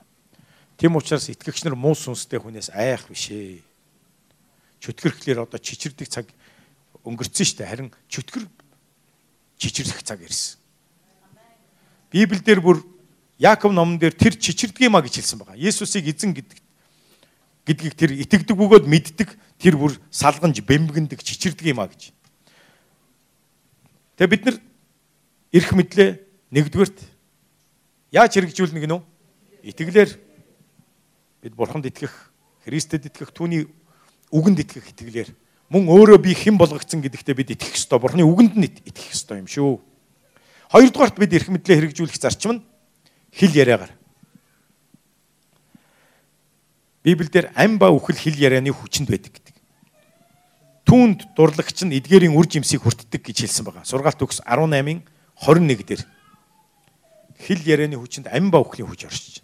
Тэм 0.77 1.01
учраас 1.01 1.33
итгэгч 1.33 1.65
нар 1.65 1.73
муу 1.73 1.97
сүнстэй 1.97 2.37
хүнээс 2.37 2.69
айх 2.77 3.09
бишээ. 3.09 3.65
Чөтгөрхлөөр 4.85 5.49
одоо 5.49 5.57
чичирдэг 5.57 6.05
цаг 6.13 6.29
өнгөрцөн 7.01 7.47
штэ 7.49 7.65
харин 7.65 7.89
чөтгөр 8.05 8.45
чичирлэх 9.57 10.03
цаг 10.03 10.21
ирсэн. 10.23 10.59
Библиэлд 12.11 12.61
бүр 12.61 12.83
Яаков 13.39 13.73
номон 13.73 13.97
дээр 13.97 14.13
тэр 14.13 14.37
чичирдэг 14.37 14.87
юма 14.87 15.01
гэж 15.01 15.19
хэлсэн 15.19 15.39
байгаа. 15.41 15.57
Есүсийг 15.57 16.07
эзэн 16.07 16.37
гэдэг 16.37 16.59
гэдгийг 17.65 17.95
тэр 17.97 18.11
итгэдэг 18.13 18.55
бөгөөд 18.55 18.85
мэддэг 18.87 19.29
тэр 19.57 19.75
бүр 19.75 19.97
салганж 20.11 20.61
бэмбгэндэг 20.61 21.19
чичирдэг 21.23 21.73
юма 21.73 21.89
гэж. 21.89 22.13
Тэгээ 24.15 24.31
бид 24.31 24.43
нар 24.45 24.57
эрх 25.51 25.69
мэдлээ 25.73 26.09
нэгдүгээрт 26.53 26.97
яаж 28.13 28.31
хэрэгжүүлнэ 28.37 28.83
гинөө? 28.83 29.01
Итгэлээр 29.63 30.11
бид 31.41 31.53
бурханд 31.57 31.89
итгэх, 31.89 32.13
Христэд 32.63 33.09
итгэх, 33.09 33.33
түүний 33.33 33.65
үгэнд 34.29 34.59
итгэх 34.61 34.93
итгэлээр 34.93 35.29
мөн 35.73 35.89
өөрөө 35.89 36.21
би 36.21 36.37
хэн 36.37 36.53
болгогдсон 36.61 37.01
гэдэгтээ 37.01 37.33
бид 37.33 37.49
итгэх 37.57 37.73
ёстой. 37.73 37.97
Бурхны 37.97 38.21
үгэнд 38.21 38.53
нь 38.53 38.69
итгэх 38.69 39.17
ёстой 39.17 39.41
юм 39.41 39.49
шүү. 39.49 39.81
Хоёрдугаарт 40.69 41.17
бид 41.17 41.33
эрх 41.33 41.49
мэдлээ 41.49 41.89
хэрэгжүүлэх 41.89 42.21
зарчим 42.21 42.61
нь 42.61 42.63
хэл 43.33 43.57
яриагаар. 43.57 43.89
Библиэлд 47.01 47.49
ам 47.57 47.81
ба 47.81 47.89
үхэл 47.89 48.21
хэл 48.21 48.37
ярианы 48.37 48.69
хүчинд 48.69 49.09
байдаг 49.09 49.33
гэдэг. 49.33 49.55
түүнд 50.85 51.33
дурлагч 51.33 51.81
нь 51.89 51.97
эдгээрийн 51.97 52.37
үр 52.37 52.45
жимсийг 52.45 52.85
хүртдэг 52.85 53.25
гэж 53.25 53.49
хэлсэн 53.49 53.65
байгаа. 53.65 53.81
Сургаалт 53.81 54.21
төгс 54.21 54.45
18-ын 54.45 55.01
21 55.41 55.89
дээр 55.89 56.01
хил 57.41 57.61
ярианы 57.65 57.97
хүчинд 57.97 58.29
ам 58.29 58.53
ба 58.53 58.61
өхлийн 58.61 58.85
хүч 58.85 59.09
оршиж 59.09 59.41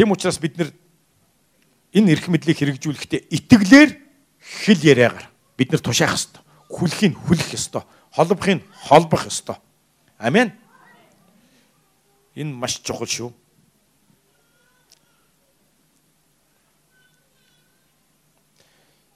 Тийм 0.00 0.12
учраас 0.12 0.38
бид 0.40 0.56
нар 0.56 0.72
энэ 1.92 2.16
эрх 2.16 2.32
мэдлийг 2.32 2.56
хэрэгжүүлэхдээ 2.56 3.20
итгэлээр 3.36 3.90
хил 4.40 4.80
яриагаар 4.80 5.28
бид 5.60 5.76
нар 5.76 5.82
тушаах 5.84 6.16
ёстой. 6.16 6.40
Хүлхийг 6.72 7.20
хүлэх 7.20 7.52
ёстой. 7.52 7.84
Холбохыг 8.08 8.64
холбох 8.88 9.28
ёстой. 9.28 9.60
Амен. 10.16 10.56
Энэ 12.32 12.48
маш 12.48 12.80
чухал 12.80 13.04
шүү. 13.04 13.28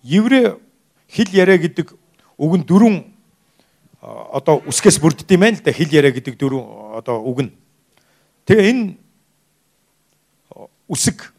еврей 0.04 0.52
хэл 1.08 1.32
яриа 1.32 1.56
гэдэг 1.56 1.96
үг 2.36 2.52
нь 2.60 2.68
дөрвөн 2.68 3.08
одоо 4.04 4.60
үсгээс 4.68 5.00
бүрддэг 5.00 5.32
юм 5.32 5.48
байна 5.48 5.56
л 5.56 5.64
да 5.64 5.72
хэл 5.72 5.96
яриа 5.96 6.12
гэдэг 6.12 6.36
дөрвөн 6.36 7.00
одоо 7.00 7.24
үг 7.24 7.40
нь. 7.40 7.56
Тэгээ 8.44 8.68
энэ 8.68 9.03
үсэг 10.88 11.32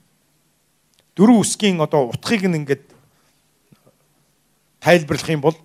дөрвөн 1.16 1.42
үсгийн 1.42 1.80
одоо 1.80 2.10
утгыг 2.12 2.44
нь 2.46 2.58
ингээд 2.60 2.84
тайлбарлах 4.84 5.30
юм 5.30 5.42
бол 5.42 5.58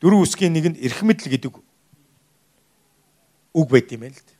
дөрвөн 0.00 0.24
үсгийн 0.24 0.52
нэг 0.52 0.66
нь 0.74 0.80
эрх 0.80 1.02
мэдэл 1.02 1.30
гэдэг 1.30 1.52
үг 3.54 3.68
байт 3.70 3.92
юм 3.92 4.00
байна 4.00 4.16
л. 4.16 4.30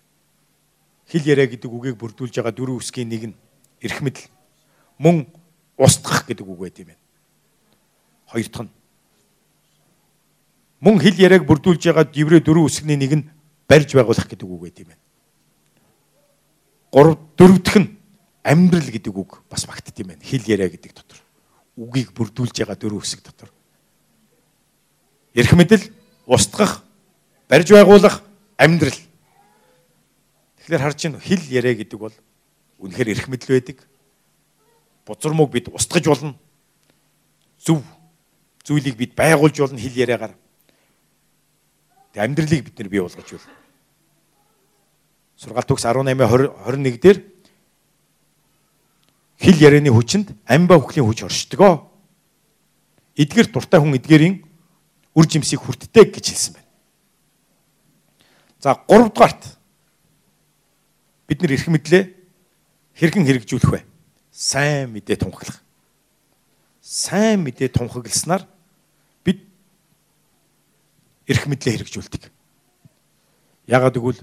Хэл 1.06 1.26
яриа 1.26 1.46
гэдэг 1.46 1.70
үгийг 1.70 1.96
бүрдүүлж 2.00 2.34
байгаа 2.40 2.54
дөрвөн 2.56 2.80
үсгийн 2.80 3.08
нэг 3.08 3.22
нь 3.30 3.36
эрх 3.84 4.00
мэдэл 4.00 4.26
мөн 4.98 5.26
устгах 5.78 6.26
гэдэг 6.26 6.46
үг 6.46 6.58
байт 6.58 6.78
юм 6.80 6.90
байна. 6.90 7.02
Хоёр 8.26 8.48
дахь 8.48 8.64
нь 8.66 8.72
мөн 10.80 10.96
хэл 10.98 11.20
яриаг 11.20 11.44
бүрдүүлж 11.44 11.92
байгаа 11.92 12.08
еврей 12.16 12.40
дөрвөн 12.40 12.66
үсгний 12.66 12.96
нэг 12.96 13.12
нь 13.12 13.28
барьж 13.68 13.94
байгуулах 13.94 14.26
гэдэг 14.26 14.48
үг 14.48 14.60
байт 14.64 14.78
юм 14.80 14.88
байна. 14.88 15.04
Гурав 16.90 17.16
дөрөв 17.36 17.58
дахь 17.62 17.80
нь 17.84 17.99
амьдрал 18.42 18.88
гэдэг 18.88 19.14
үг 19.14 19.42
бас 19.50 19.66
багтд 19.66 19.96
юм 20.00 20.12
байна. 20.12 20.24
Хэл 20.24 20.44
яриа 20.48 20.68
гэдэг 20.68 20.92
дотор. 20.96 21.18
Үгийг 21.76 22.12
бүрдүүлж 22.16 22.56
байгаа 22.64 22.76
дөрвөн 22.76 23.04
үсэг 23.04 23.22
дотор. 23.22 23.52
Эрх 25.34 25.52
мэдэл, 25.52 25.92
устгах, 26.26 26.82
барьж 27.48 27.70
байгуулах, 27.70 28.24
амьдрал. 28.56 28.96
Тэгэхээр 30.58 30.82
харж 30.82 30.98
байна 31.04 31.20
хэл 31.20 31.44
яриа 31.48 31.74
гэдэг 31.74 31.98
бол 32.00 32.16
үнэхээр 32.80 33.12
эрх 33.12 33.28
мэдэл 33.28 33.54
байдаг. 33.54 33.78
Бузармог 35.04 35.50
бид 35.52 35.68
устгаж 35.68 36.04
болно. 36.08 36.34
Зөв 37.60 37.84
зүйлийг 38.64 38.96
бид 38.96 39.14
байгуулж 39.14 39.56
болно 39.60 39.78
хэл 39.78 39.96
яриагаар. 40.00 40.34
Тэг 42.12 42.22
амьдралыг 42.24 42.64
бид 42.64 42.76
нэр 42.78 42.88
бий 42.88 43.00
болгож 43.00 43.24
байна. 43.24 43.48
Сургаалт 45.36 45.68
төгс 45.68 45.84
18:21 45.84 47.00
дээр 47.00 47.18
хэл 49.40 49.56
ярианы 49.56 49.90
хүчинд 49.90 50.36
амба 50.44 50.76
хөхлийн 50.76 51.08
хүч 51.08 51.24
оршдгоо. 51.24 51.88
Эдгэр 53.16 53.48
дуртай 53.48 53.80
хүн 53.80 53.96
эдгэрийн 53.96 54.44
үр 55.16 55.26
жимсийг 55.26 55.64
хүртдэг 55.64 56.12
гэж 56.12 56.26
хэлсэн 56.28 56.54
байна. 56.54 56.68
За 58.60 58.76
3 58.84 59.08
дугаарт 59.08 59.42
бид 61.26 61.40
нэр 61.40 61.56
эрх 61.56 61.66
мэдлээ 61.72 62.04
хэрхэн 63.00 63.24
хэрэгжүүлэх 63.24 63.70
вэ? 63.72 63.80
Сайн 64.30 64.92
мэдээ 64.92 65.16
тунхаглах. 65.24 65.64
Сайн 66.84 67.40
мэдээ 67.42 67.72
тунхагласнаар 67.72 68.44
эрх 71.30 71.46
мэдлээ 71.46 71.78
хэрэгжүүлдэг. 71.78 72.22
Ягаад 73.70 73.94
гэвэл 73.94 74.20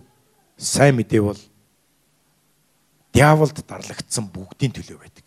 сайн 0.60 1.00
мэдээ 1.00 1.24
бол 1.24 1.40
диаволд 3.14 3.58
дарлагдсан 3.68 4.28
бүгдийн 4.32 4.74
төлөө 4.76 4.98
байдаг. 5.00 5.26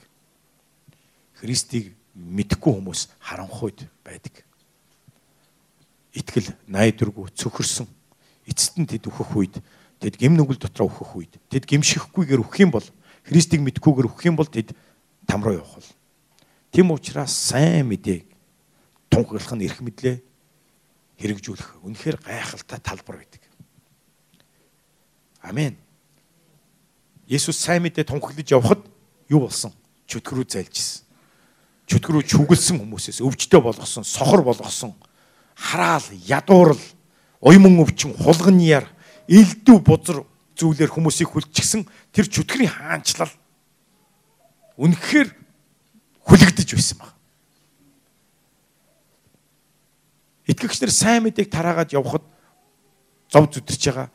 Христийг 1.41 1.97
мэдхгүй 2.15 2.75
хүмүүс 2.77 3.09
харанхуйд 3.19 3.89
байдаг. 4.05 4.45
Итгэл 6.13 6.53
найдваргүй 6.67 7.31
цөхөрсөн 7.35 7.87
эцэст 8.51 8.77
нь 8.77 8.89
тэд 8.89 9.07
өөхөх 9.07 9.33
үед 9.39 9.55
тэд 10.03 10.19
гим 10.19 10.35
нүгэл 10.35 10.59
дотроо 10.59 10.91
өөхөх 10.91 11.13
үед 11.17 11.33
тэд 11.49 11.65
гимшихгүйгээр 11.71 12.43
өөх 12.43 12.57
юм 12.61 12.75
бол 12.75 12.87
Христийг 13.25 13.63
мэдхгүйгээр 13.63 14.09
өөх 14.11 14.23
юм 14.27 14.37
бол 14.37 14.49
тэд 14.51 14.75
там 15.27 15.45
руу 15.45 15.63
явах 15.63 15.79
бол. 15.79 15.91
Тэм 16.75 16.91
учраас 16.91 17.31
сайн 17.31 17.87
мэдээг 17.87 18.27
тунхаглах 19.11 19.55
нь 19.55 19.65
эрх 19.67 19.79
мэдлээ 19.81 20.19
хэрэгжүүлэх 21.21 21.85
үнэхээр 21.85 22.17
гайхалтай 22.27 22.79
талбар 22.81 23.23
байдаг. 23.23 23.43
Амен. 25.45 25.77
Есүс 27.31 27.63
сайн 27.63 27.87
мэдээ 27.87 28.11
тунхаглаж 28.11 28.51
явхад 28.51 28.83
юу 29.31 29.47
болсон? 29.47 29.71
Чөтгөрөө 30.11 30.51
зайлжсэн. 30.51 31.07
Чөтгөрөө 31.87 32.27
чүглсэн 32.27 32.83
хүмүүсээс 32.83 33.23
өвчтөе 33.23 33.63
болгосон, 33.63 34.03
сохор 34.03 34.43
болгосон, 34.43 34.99
хараал, 35.55 36.03
ядуурл, 36.27 36.83
уйман 37.39 37.79
өвчин, 37.79 38.19
хулган 38.19 38.59
яр, 38.59 38.87
элдв 39.31 39.79
бузар 39.87 40.27
зүйлээр 40.59 40.91
хүмүүсийг 40.91 41.31
хүлчихсэн 41.31 41.87
тэр 42.11 42.27
чөтгөрийн 42.27 42.71
хаанчлал 42.71 43.31
үнэхээр 44.75 45.31
хүлэгдэж 46.27 46.69
байсан 46.75 46.99
баг. 46.99 47.15
Итгэгч 50.51 50.83
нар 50.83 50.91
сайн 50.91 51.23
мэдээг 51.25 51.47
тараагаад 51.47 51.95
явхад 51.95 52.27
зов 53.31 53.47
зүдэрч 53.55 53.83
байгаа 53.87 54.09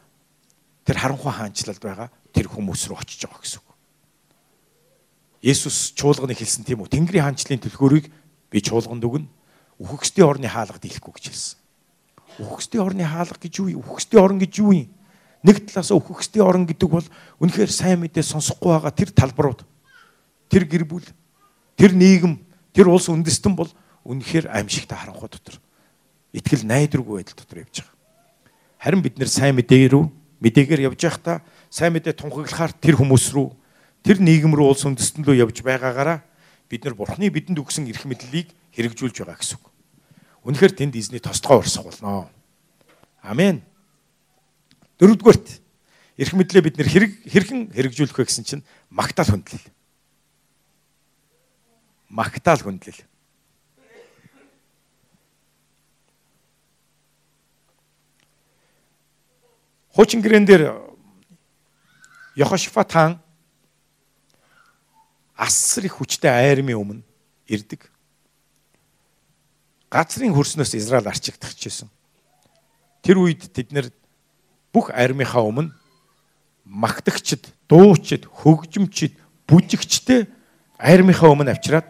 тэр 0.84 0.98
харанхуй 1.00 1.32
хаанчлалд 1.32 1.80
байгаа 1.80 2.10
тэр 2.36 2.52
хүмүүс 2.52 2.92
рүү 2.92 3.00
очиж 3.00 3.24
байгаа 3.24 3.40
гэсэн 3.40 3.64
үг. 3.64 3.70
Есүс 5.40 5.96
чуулганы 5.96 6.36
хэлсэн 6.36 6.68
тийм 6.68 6.84
үү? 6.84 6.92
Тэнгэрийн 6.92 7.24
хаанчлалын 7.32 7.64
төлхөөрийг 7.64 8.12
би 8.52 8.60
чуулганд 8.60 9.08
өгнө. 9.08 9.32
Үхэгсдийн 9.80 10.28
орны 10.28 10.52
хаалга 10.52 10.80
дийлэхгүй 10.84 11.14
гэж 11.16 11.26
хэлсэн. 11.32 11.58
Үхэгсдийн 12.44 12.84
орны 12.84 13.08
хаалга 13.08 13.40
гэж 13.40 13.54
юу 13.64 13.70
юм? 13.72 13.84
Үхэгсдийн 13.88 14.20
орн 14.20 14.40
гэж 14.44 14.54
юу 14.60 14.74
юм? 14.76 14.92
Нэг 15.46 15.70
талаас 15.70 15.94
үхэгсдийн 15.94 16.44
орн 16.44 16.66
гэдэг 16.66 16.90
бол 16.90 17.08
үнэхээр 17.40 17.72
сайн 17.72 18.02
мэдээ 18.02 18.26
сонсохгүй 18.26 18.74
байгаа 18.74 18.92
тэр 18.92 19.10
талбарууд 19.14 19.62
тэр 20.50 20.66
гэр 20.66 20.84
бүл 20.90 21.06
тэр 21.78 21.94
нийгэм 21.94 22.42
тэр 22.74 22.90
улс 22.90 23.08
үндэстэн 23.14 23.54
бол 23.54 23.70
үнэхээр 24.10 24.50
аимшигтай 24.50 24.98
харанхуй 24.98 25.30
дотор 25.30 25.62
итгэл 26.34 26.66
найдваргүй 26.66 27.22
байдал 27.22 27.38
дотор 27.38 27.62
явж 27.62 27.86
байгаа. 27.86 27.96
Харин 28.82 29.02
бид 29.06 29.16
нэр 29.22 29.30
сайн 29.30 29.54
мэдээ 29.62 29.94
рүү 29.94 30.10
мэдээгээр 30.42 30.86
явж 30.90 31.00
байхдаа 31.06 31.46
сайн 31.70 31.94
мэдээ 31.94 32.14
тунхаглахаар 32.16 32.74
тэр 32.76 33.00
хүмүүс 33.00 33.34
рүү 33.36 33.50
тэр 34.06 34.22
нийгэм 34.22 34.54
рүү 34.54 34.68
улс 34.70 34.86
үндэстэн 34.86 35.26
рүү 35.26 35.42
явж 35.42 35.66
байгаагаараа 35.66 36.22
бид 36.70 36.86
нар 36.86 36.94
бурхны 36.94 37.30
бидэнд 37.34 37.58
өгсөн 37.58 37.90
эрх 37.90 38.06
мэдлийг 38.06 38.54
хэрэгжүүлж 38.78 39.18
байгаа 39.26 39.42
гэсэн 39.42 39.58
үг. 39.58 39.66
Үнэхээр 40.46 40.74
тэнд 40.78 40.94
эзний 40.94 41.18
тосдгоо 41.18 41.66
урсах 41.66 41.90
болно. 41.90 42.30
Амен. 43.26 43.66
Дөрөвдүгээрт 45.02 45.48
эрх 46.22 46.34
мэдлээ 46.38 46.62
бид 46.70 46.78
нэр 46.78 46.90
хэрэг 46.90 47.12
хэрхэн 47.26 47.62
хэрэгжүүлэх 47.74 48.14
вэ 48.14 48.26
гэсэн 48.30 48.46
чинь 48.46 48.64
магтаал 48.94 49.34
хүндлэл. 49.34 49.66
Магтаал 52.14 52.62
хүндлэл. 52.62 53.02
Хуучин 59.98 60.22
гэрэн 60.22 60.46
дээр 60.46 60.85
Йохошфат 62.36 62.92
хаан 62.92 63.14
асар 65.36 65.86
их 65.86 66.00
хүчтэй 66.00 66.32
айрмын 66.32 66.80
өмнө 66.80 67.04
ирдэг. 67.48 67.92
Газрын 69.92 70.36
хөрснөөс 70.36 70.76
Израиль 70.76 71.08
арчигдчихжээ. 71.08 71.88
Тэр 73.04 73.18
үед 73.24 73.48
тэд 73.52 73.72
нэр 73.72 73.92
бүх 74.74 74.92
айрмынхаа 74.92 75.44
өмнө 75.44 75.72
магтагчд, 76.66 77.54
дуучид, 77.70 78.26
хөгжимчид, 78.26 79.14
бүжигчтэй 79.48 80.26
айрмынхаа 80.82 81.32
өмнө 81.32 81.54
авчираад 81.54 81.88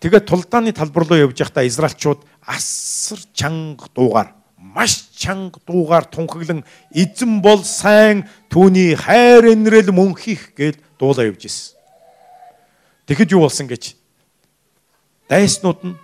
тэгээд 0.00 0.26
тулдааны 0.26 0.72
талбар 0.72 1.04
руу 1.04 1.28
явж 1.28 1.44
байхдаа 1.44 1.68
Израильчууд 1.68 2.24
асар 2.42 3.20
чанга 3.36 3.86
дуугаар 3.94 4.32
маш 4.64 5.12
чанга 5.12 5.60
дуугаар 5.66 6.08
тунхаглан 6.08 6.64
эзэн 6.90 7.42
бол 7.44 7.60
сайн 7.64 8.24
түүний 8.48 8.96
хайр 8.96 9.52
инрэл 9.52 9.92
мөнхих 9.92 10.56
гэж 10.56 10.80
дуулаа 10.96 11.28
явж 11.28 11.44
ирсэн. 11.44 11.76
Тэгэхэд 13.04 13.36
юу 13.36 13.44
болсон 13.44 13.68
гэж 13.68 13.92
дайснууд 15.28 15.80
нь 15.84 16.00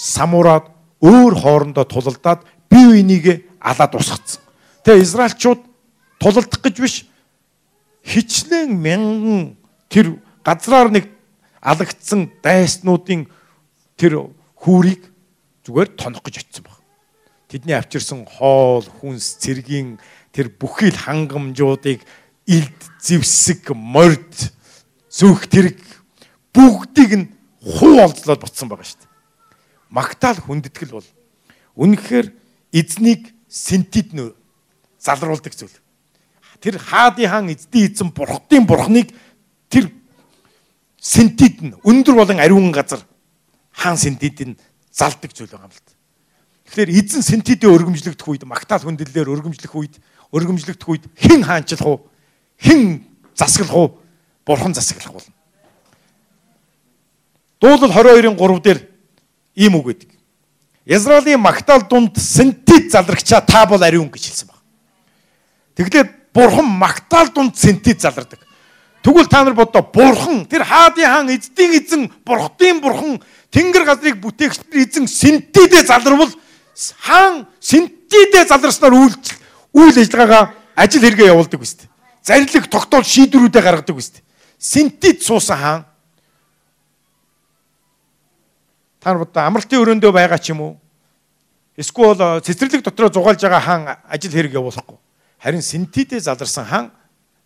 самураад 0.00 0.72
өөр 1.04 1.34
хоорондоо 1.36 1.84
тулалдаад 1.84 2.40
бие 2.72 3.04
бинийгээ 3.04 3.36
алаад 3.60 3.92
усгацсан. 3.94 4.40
Тэгээ 4.84 5.04
Израильчууд 5.04 5.60
тулалдах 6.16 6.60
гэж 6.64 6.76
биш 6.80 6.96
хичнээн 8.08 8.72
мянган 8.72 9.60
тэр 9.92 10.16
газраар 10.40 10.88
нэг 10.88 11.12
алагдсан 11.60 12.32
дайснуудын 12.40 13.28
тэр 14.00 14.32
хүүрийг 14.56 15.04
зүгээр 15.68 15.88
тонох 15.98 16.24
гэж 16.24 16.40
очисон 16.40 16.64
баг. 16.64 16.77
Тэдний 17.48 17.76
авчирсан 17.76 18.28
хоол, 18.28 18.84
хүнс, 18.84 19.40
цэргийн 19.40 19.96
тэр 20.36 20.52
бүхий 20.52 20.92
л 20.92 21.00
хангамжуудыг 21.00 22.04
илд 22.44 22.80
зевсэг, 23.00 23.72
морд, 23.72 24.52
зүөх 25.08 25.48
тэрэг 25.48 25.80
бүгдийг 26.52 27.12
нь 27.16 27.26
хуу 27.64 28.04
олзлоод 28.04 28.44
ботсон 28.44 28.68
байгаа 28.68 28.84
шүү 28.84 29.00
дээ. 29.00 29.10
Магтаал 29.88 30.38
хүндэтгэл 30.44 30.92
бол 30.92 31.08
үнэхээр 31.74 32.28
эзнийг 32.72 33.32
синтид 33.48 34.12
нөө 34.12 34.36
залруулдаг 35.00 35.54
зүйл. 35.56 35.72
Тэр 36.60 36.76
хаадын 36.78 37.30
хаан 37.30 37.48
эзний 37.48 37.88
эзэн 37.88 38.12
бурхтын 38.12 38.68
бурхныг 38.68 39.10
тэр 39.72 39.88
синтид 41.00 41.62
нь 41.64 41.74
өндөр 41.82 42.14
болон 42.14 42.38
ариун 42.38 42.70
газар 42.72 43.00
хаан 43.72 43.96
синтид 43.96 44.38
нь 44.44 44.58
залдаг 44.92 45.32
зүйл 45.32 45.50
байгаа 45.50 45.70
юм 45.70 45.74
л 45.74 45.82
да. 45.82 45.97
Тэгэхээр 46.68 46.92
эзэн 46.92 47.22
синтидээ 47.24 47.64
өргөмжлөгдөх 47.64 48.28
үед 48.28 48.44
магтаал 48.44 48.84
хүндлэлээр 48.84 49.32
өргөмжлөх 49.32 49.72
үед 49.72 49.96
өргөмжлөгдөх 50.36 50.88
үед 50.92 51.04
хэн 51.16 51.40
хаанчлах 51.40 51.88
уу? 51.88 52.04
Хэн 52.60 53.08
засаглах 53.32 53.72
уу? 53.72 53.88
Бурхан 54.44 54.76
засаглах 54.76 55.16
болно. 55.16 55.32
Дуулал 57.56 57.88
22-ын 57.88 58.36
3 58.36 58.60
дээр 58.60 58.80
ийм 59.56 59.80
үг 59.80 59.96
гэдэг. 59.96 60.10
Израилийн 60.84 61.40
магтаал 61.40 61.88
дунд 61.88 62.20
синтит 62.20 62.92
залрагчаа 62.92 63.40
та 63.40 63.64
бол 63.64 63.80
ариун 63.80 64.12
гэж 64.12 64.28
хэлсэн 64.28 64.48
баг. 64.52 64.60
Тэгэхээр 65.72 66.08
бурхан 66.36 66.68
магтаал 66.68 67.32
дунд 67.32 67.56
синтит 67.56 68.04
залардаг. 68.04 68.44
Тэгвэл 69.00 69.26
та 69.26 69.40
нар 69.44 69.54
бодоо 69.56 69.80
бурхан 69.80 70.44
тэр 70.44 70.68
хаадын 70.68 71.08
хаан 71.08 71.28
эздийн 71.32 71.80
эзэн 71.80 72.12
бурхтын 72.28 72.84
бурхан 72.84 73.22
тэнгэр 73.48 73.84
газрыг 73.88 74.20
бүтээгч 74.20 74.68
эзэн 74.76 75.08
синтидээ 75.08 75.88
заларвал 75.88 76.28
хаан 76.98 77.46
синтидээ 77.60 78.46
заларснаар 78.46 78.94
үйл 78.94 79.14
үйл 79.74 79.96
ажиллагаагаа 79.98 80.54
ажил 80.78 81.02
хэрэгээ 81.02 81.32
явуулдаг 81.34 81.60
үст. 81.60 81.90
Зарлиг 82.22 82.70
тогтоол 82.70 83.02
шийдвэрүүдээ 83.02 83.62
гаргадаг 83.62 83.96
үст. 83.96 84.22
Синтид 84.58 85.22
суусан 85.22 85.58
хаан 85.58 85.82
та 89.00 89.10
нар 89.10 89.24
бодоо 89.24 89.42
амралтын 89.42 89.80
өрөөндөө 89.82 90.12
байгаа 90.12 90.38
ч 90.38 90.50
юм 90.54 90.60
уу? 90.60 90.74
Эсвэл 91.78 92.18
э, 92.18 92.40
цэцэрлэг 92.42 92.82
дотроо 92.82 93.10
зугаалж 93.10 93.42
байгаа 93.42 93.62
хаан 93.62 93.82
ажил 94.10 94.34
хэрэг 94.34 94.54
явуулахгүй. 94.58 94.98
Харин 95.38 95.62
синтидээ 95.62 96.20
заларсан 96.20 96.66
хаан 96.66 96.86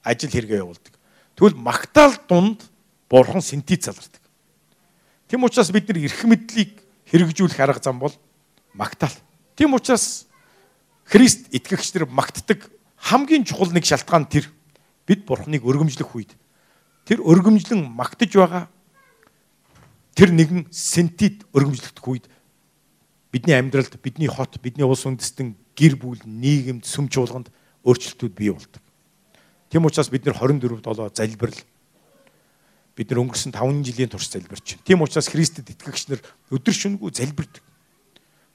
ажил 0.03 0.33
хэрэгээ 0.33 0.65
явуулдаг. 0.65 0.93
Тэгвэл 1.37 1.57
магтаал 1.57 2.17
дунд 2.29 2.65
бурхан 3.09 3.45
синтид 3.45 3.85
залардаг. 3.85 4.21
Тэм 5.29 5.45
учраас 5.45 5.71
бид 5.71 5.89
нар 5.89 6.01
эрх 6.01 6.25
мэдлийг 6.25 6.81
хэрэгжүүлэх 7.13 7.61
арга 7.61 7.81
зам 7.81 8.01
бол 8.01 8.13
магтаал. 8.75 9.15
Тэм 9.57 9.75
учраас 9.75 10.27
Христ 11.05 11.49
итгэгч 11.53 11.95
нар 11.95 12.07
магтдаг 12.09 12.71
хамгийн 12.97 13.45
чухал 13.45 13.73
нэг 13.73 13.85
шалтгаан 13.85 14.27
тэр 14.27 14.49
бид 15.07 15.27
бурханыг 15.27 15.67
өргөмжлөх 15.67 16.15
үед 16.15 16.33
тэр 17.05 17.21
өргөмжлөн 17.21 17.91
магтаж 17.91 18.31
байгаа 18.33 18.71
тэр 20.15 20.31
нэгэн 20.31 20.71
сентид 20.71 21.43
өргөмжлөгдөх 21.53 22.07
үед 22.07 22.27
бидний 23.35 23.59
амьдралд 23.59 23.99
бидний 24.01 24.31
хот 24.31 24.63
бидний 24.63 24.87
улс 24.87 25.05
үндэстэн 25.05 25.59
гэр 25.75 25.99
бүл 25.99 26.21
нийгэмд 26.25 26.87
сүм 26.87 27.11
чуулганд 27.11 27.51
өөрчлөлтүүд 27.83 28.35
бий 28.37 28.53
болдог. 28.55 28.83
Тийм 29.73 29.89
учраас 29.89 30.13
бид 30.13 30.25
нэр 30.29 30.37
24 30.37 30.85
долоо 30.85 31.11
залбирал 31.11 31.59
бид 32.95 33.11
нар 33.11 33.21
өнгөрсөн 33.25 33.57
5 33.57 33.83
жилийн 33.89 34.13
турш 34.13 34.29
залбирч. 34.29 34.77
Тийм 34.85 35.01
учраас 35.01 35.33
Христэд 35.33 35.73
итгэгч 35.73 36.13
нар 36.13 36.21
өдөр 36.53 36.77
шөнөгүй 36.77 37.11
залбирдаг. 37.17 37.65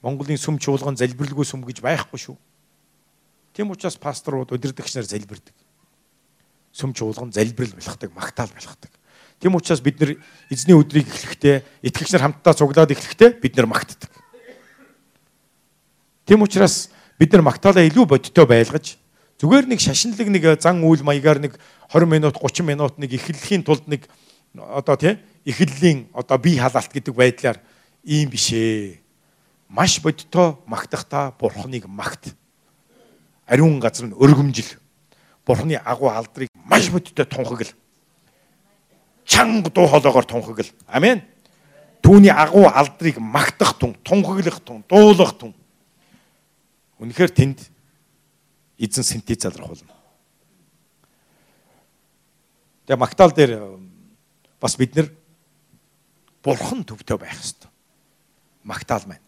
Монголын 0.08 0.40
сүм 0.40 0.56
чуулган 0.56 0.96
залбирлгүй 0.96 1.44
сүм 1.44 1.68
гэж 1.68 1.84
байхгүй 1.84 2.20
шүү. 2.20 2.38
Тийм 3.52 3.74
учраас 3.76 4.00
пасторууд 4.00 4.54
удирдагч 4.56 4.96
нар 4.96 5.04
залбирдаг. 5.04 5.52
Сүм 6.72 6.96
чуулган 6.96 7.34
залбирал 7.36 7.76
болгодог, 7.76 8.14
магтаал 8.16 8.54
болгодог. 8.56 8.92
Тийм 9.40 9.56
учраас 9.60 9.82
бид 9.84 10.00
нар 10.00 10.16
эзний 10.50 10.78
өдрийг 10.78 11.12
эхлэхдээ 11.12 11.64
итгэгч 11.92 12.16
нар 12.16 12.24
хамтдаа 12.24 12.54
цуглаад 12.56 12.96
эхлэхдээ 12.96 13.38
бид 13.44 13.58
нар 13.60 13.68
магтдаг. 13.68 14.10
Тийм 16.26 16.42
учраас 16.42 16.90
бид 17.20 17.34
нар 17.34 17.44
магтаалаа 17.46 17.86
илүү 17.86 18.06
бодиттой 18.08 18.48
байлгаж 18.48 18.98
зүгээр 19.38 19.70
нэг 19.70 19.80
шашинлаг 19.82 20.28
нэг 20.30 20.44
зан 20.62 20.82
үйл 20.82 21.06
маягаар 21.06 21.38
нэг 21.38 21.60
20 21.94 22.10
минут 22.10 22.36
30 22.42 22.66
минут 22.66 22.98
нэг 22.98 23.14
эхлэхийн 23.14 23.62
тулд 23.62 23.86
нэг 23.86 24.10
одоо 24.58 24.98
тий 24.98 25.22
эхлэлийн 25.46 26.10
одоо 26.14 26.38
бие 26.42 26.58
халаалт 26.58 26.90
гэдэг 26.90 27.14
байдлаар 27.14 27.58
ийм 28.04 28.30
биш 28.30 28.54
ээ. 28.54 28.98
Маш 29.70 30.00
бодиттой 30.02 30.58
магтахта 30.66 31.34
бурхныг 31.40 31.88
магт. 31.88 32.36
Ариун 33.46 33.80
газар 33.80 34.08
нь 34.08 34.16
өргөмжил. 34.16 34.80
Бурхны 35.46 35.76
агуу 35.76 36.10
алдрыг 36.10 36.50
маш 36.54 36.90
бодиттой 36.90 37.26
тунхагл 37.26 37.72
чанга 39.28 39.70
дуу 39.70 39.88
хоолоогоор 39.88 40.26
тунхагл. 40.26 40.72
Амен. 40.88 41.22
Түүний 42.02 42.32
агуу 42.32 42.66
алдрыг 42.72 43.20
магтах 43.20 43.78
тун, 43.78 43.94
тунхаглах 44.04 44.62
тун, 44.64 44.84
дуулах 44.88 45.38
тун. 45.38 45.54
Үнэхээр 47.00 47.32
тэнд 47.36 47.60
эзэн 48.80 49.04
синтез 49.04 49.44
залрах 49.44 49.76
болно. 49.76 49.94
Тэгээ 52.88 53.02
магтаал 53.04 53.36
дээр 53.36 53.60
бас 54.62 54.78
бид 54.80 54.96
нэр 54.96 55.12
бурхан 56.42 56.88
төвтэй 56.88 57.18
байх 57.20 57.36
хэрэгтэй. 57.36 57.70
Магтаал 58.64 59.04
маань. 59.06 59.27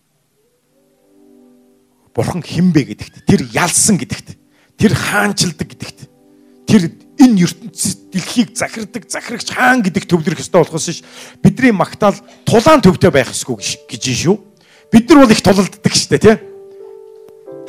Бурхан 2.16 2.42
хинбэ 2.42 2.84
гэдэгт, 2.94 3.26
тэр 3.26 3.46
ялсан 3.54 3.98
гэдэгт, 3.98 4.36
тэр 4.78 4.94
хаанчилдаг 4.94 5.68
гэдэгт, 5.70 6.00
тэр 6.66 6.92
энэ 7.20 7.44
ертөнцид 7.44 8.10
дэлхийг 8.14 8.56
захирдаг 8.56 9.04
захирагч 9.10 9.52
хаан 9.52 9.84
гэдэг 9.84 10.08
төвлөрөх 10.08 10.40
ёстой 10.40 10.64
болохоос 10.64 10.90
ш 10.90 11.04
бидний 11.44 11.72
магтаал 11.72 12.16
тулаан 12.46 12.82
төвтэй 12.82 13.12
байх 13.12 13.30
ёсгүй 13.30 13.60
гэж 13.60 14.04
шүү. 14.06 14.38
Бид 14.92 15.10
нар 15.10 15.26
бол 15.26 15.34
их 15.34 15.42
тулалддаг 15.42 15.94
штэ 15.94 16.18
тий. 16.18 16.38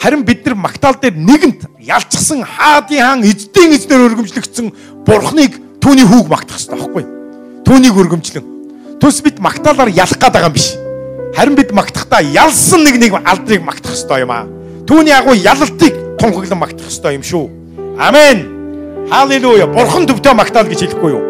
Харин 0.01 0.25
бид 0.25 0.47
нар 0.47 0.55
магтаал 0.55 0.97
дээр 0.97 1.17
нэгэнт 1.19 1.69
ялчсан 1.83 2.45
хаадын 2.47 3.01
хаан 3.05 3.25
эздийн 3.27 3.77
эзнэр 3.77 4.07
өргөмжлөгдсөн 4.09 4.73
бурхныг 5.05 5.61
түүний 5.83 6.07
хүүг 6.09 6.29
магтах 6.31 6.57
ёстой 6.57 6.79
байхгүй. 6.79 7.05
Түүнийг 7.67 7.97
өргөмжлөн. 8.01 8.47
Түс 9.01 9.21
бид 9.21 9.41
магтаалаар 9.45 9.93
ялах 9.93 10.17
гээд 10.17 10.33
байгаа 10.33 10.49
юм 10.49 10.57
биш. 10.57 10.73
Харин 11.37 11.55
бид 11.55 11.73
магтахдаа 11.73 12.21
ялсан 12.23 12.85
нэг 12.85 12.99
нэг 12.99 13.15
алдрыг 13.25 13.63
магтах 13.63 13.95
ёстой 13.95 14.27
юм 14.27 14.33
аа. 14.35 14.47
Түүний 14.87 15.15
агуу 15.15 15.35
ялалтыг 15.35 16.19
тунхаглан 16.19 16.59
магтах 16.59 16.91
ёстой 16.91 17.15
юм 17.15 17.23
шүү. 17.23 17.47
Амен. 17.99 19.07
Халелуя. 19.11 19.67
Бурхан 19.67 20.07
төвтэй 20.07 20.35
магтаал 20.35 20.67
гэж 20.67 20.81
хэлэхгүй 20.91 21.11
юу? 21.15 21.23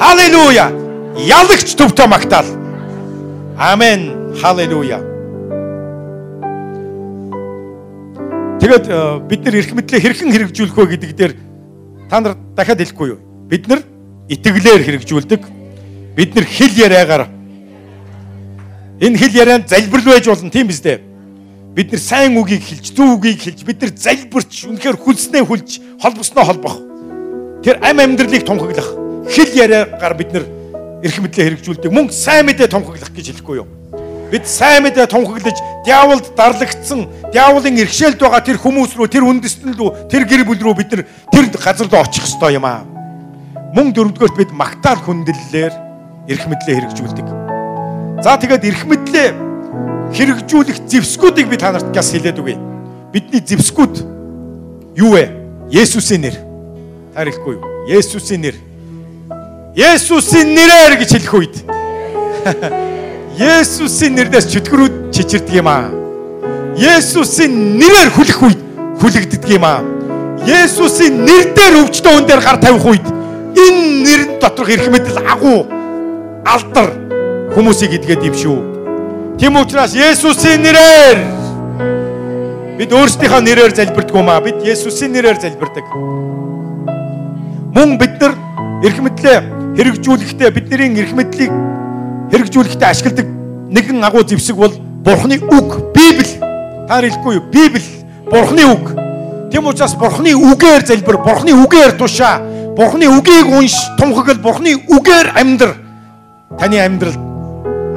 Халелуя. 0.00 0.72
Ялагч 1.20 1.76
төвтэй 1.76 2.06
магтаал. 2.08 2.48
Амен. 3.58 4.32
Халелуя. 4.40 5.00
Тэгээд 8.64 8.86
э, 8.88 9.20
бид 9.28 9.44
нар 9.44 9.54
эрх 9.60 9.72
мэдлээ 9.76 10.00
хэрхэн 10.00 10.32
хэрэгжүүлэх 10.32 10.76
вэ 10.76 10.86
гэдэг 10.96 11.10
дээр 11.12 11.32
та 12.08 12.20
нар 12.24 12.32
дахиад 12.56 12.80
хэлэхгүй 12.80 13.08
юу? 13.12 13.20
Бид 13.44 13.68
нар 13.68 13.84
итгэлээр 14.32 14.80
хэрэгжүүлдэг. 14.88 15.42
Бид 16.16 16.32
нар 16.32 16.46
хэл 16.48 16.72
яриагаар 16.72 17.28
энэ 19.04 19.18
хэл 19.20 19.36
ярианд 19.36 19.68
залбирал 19.68 20.16
байж 20.16 20.26
болно 20.26 20.50
тийм 20.50 20.66
биз 20.72 20.80
дээ. 20.80 21.00
Бид 21.76 21.92
нар 21.92 22.00
сайн 22.00 22.38
үгийг 22.40 22.64
хэлж, 22.64 22.94
зөв 22.96 23.20
үгийг 23.20 23.40
хэлж, 23.42 23.60
бид 23.68 23.82
нар 23.82 23.92
залбирч, 23.92 24.64
үнэхээр 24.64 24.96
хүлснээ 24.96 25.44
хүлж, 25.44 25.70
холбосноо 26.00 26.44
холбох. 26.44 26.78
Тэр 27.60 27.76
ам 27.84 28.00
амьдралыг 28.00 28.46
тунхаглах 28.46 28.88
хэл 29.28 29.52
яриагаар 29.52 30.14
бид 30.16 30.30
нэр 30.32 30.44
эрх 31.04 31.18
мэдлээ 31.20 31.44
хэрэгжүүлдэг. 31.52 31.92
Мөн 31.92 32.08
сайн 32.08 32.46
мэдээ 32.48 32.68
тунхаглах 32.70 33.12
гэж 33.12 33.34
хэлэхгүй 33.34 33.60
юу? 33.60 33.68
Бид 34.32 34.48
сайн 34.48 34.88
мэдээ 34.88 35.04
тунхаглаж, 35.10 35.58
диаволд 35.84 36.32
дарлагдсан, 36.32 37.04
диаволын 37.28 37.76
иргэшээлд 37.76 38.20
байгаа 38.22 38.40
тэр 38.40 38.56
хүмүүс 38.56 38.96
рүү, 38.96 39.08
тэр 39.12 39.28
үндэстэн 39.28 39.76
рүү, 39.76 40.08
тэр 40.08 40.24
гэр 40.24 40.48
бүл 40.48 40.62
рүү 40.64 40.74
бид 40.80 40.90
нар 40.96 41.04
тэр 41.28 41.44
газар 41.52 41.88
руу 41.92 42.00
очих 42.00 42.24
ёстой 42.24 42.56
юм 42.56 42.64
аа. 42.64 42.88
Мөн 43.76 43.92
дөрөвдүгээрт 43.92 44.38
бид 44.38 44.50
магтаал 44.56 45.02
хүндлэлээр 45.04 45.74
эрх 46.30 46.44
мэдлээ 46.48 46.76
хэрэгжүүлдэг. 46.78 47.43
За 48.24 48.38
тэгээд 48.40 48.64
эрх 48.64 48.88
мэдлээ 48.88 49.36
хэрэгжүүлэх 50.16 50.88
зэвсгүүдийг 50.88 51.44
би 51.44 51.60
та 51.60 51.76
нарт 51.76 51.92
газ 51.92 52.08
хэлээд 52.08 52.40
үгэй. 52.40 52.56
Бидний 53.12 53.44
зэвсгүүд 53.44 54.00
юу 54.96 55.12
вэ? 55.12 55.28
Есүсийн 55.68 56.24
нэр 56.24 56.36
Харилгүй 57.12 57.60
юу? 57.60 57.84
Есүсийн 57.84 58.40
нэр. 58.40 58.56
Есүсийн 59.76 60.56
нэрээр 60.56 60.96
гэж 61.04 61.10
хэлэх 61.20 61.34
үед. 61.36 61.56
Есүсийн 63.36 64.16
нэрнээс 64.16 64.48
чөтгөрүүд 64.56 65.12
чичирдэг 65.12 65.60
юм 65.60 65.68
аа. 65.68 65.92
Есүсийн 66.80 67.76
нэрээр 67.76 68.08
хүлэх 68.08 68.40
үед 68.40 68.60
хүлэгддэг 69.04 69.52
юм 69.52 69.68
аа. 69.68 69.84
Есүсийн 70.48 71.28
нэр 71.28 71.52
дээр 71.52 71.84
өвчтөн 71.84 72.24
хүн 72.24 72.24
дээр 72.24 72.40
гар 72.40 72.56
тавих 72.56 72.88
үед 72.88 73.06
Энэ 73.52 74.02
нэрн 74.02 74.30
доторх 74.40 74.72
эрх 74.72 74.88
мэдэл 74.88 75.20
агуу 75.28 75.68
алдар 76.42 77.04
хүмүүсийг 77.54 77.94
идгээд 77.94 78.26
юм 78.26 78.34
шүү. 78.34 78.58
Тийм 79.38 79.54
учраас 79.54 79.94
Есүсийн 79.94 80.58
нэрээр 80.66 81.18
бид 82.78 82.90
өөрсдийнхөө 82.90 83.42
нэрээр 83.46 83.72
залбирдаг 83.74 84.14
юм 84.14 84.28
аа. 84.28 84.42
Бид 84.42 84.58
Есүсийн 84.66 85.14
нэрээр 85.14 85.38
залбирдаг. 85.38 85.86
Мөн 87.74 87.94
бид 87.98 88.18
нар 88.18 88.34
эрх 88.82 88.98
мэдлээ 88.98 89.38
хэрэгжүүлэхдээ 89.78 90.50
бидний 90.50 90.98
эрх 90.98 91.14
мэдлийг 91.14 91.54
хэрэгжүүлэхдээ 92.34 92.90
ашигладаг 92.90 93.26
нэгэн 93.70 94.02
агуу 94.02 94.26
зэвсэг 94.26 94.58
бол 94.58 94.74
Бурхны 95.04 95.38
үг, 95.38 95.94
Библи. 95.94 96.26
Та 96.88 96.98
хэлэхгүй 96.98 97.38
юу? 97.38 97.44
Библи, 97.54 97.82
Бурхны 98.30 98.64
үг. 98.66 98.84
Тийм 99.52 99.66
учраас 99.66 99.94
Бурхны 99.94 100.34
үгээр 100.34 100.82
залбир, 100.86 101.18
Бурхны 101.22 101.52
үгээр 101.54 101.92
тушаа, 102.00 102.40
Бурхны 102.74 103.06
үгийг 103.06 103.46
унш, 103.46 103.76
тунхаглал, 103.98 104.42
Бурхны 104.42 104.74
үгээр 104.88 105.36
амьдр. 105.36 105.76
Таны 106.58 106.78
амьдрал 106.80 107.23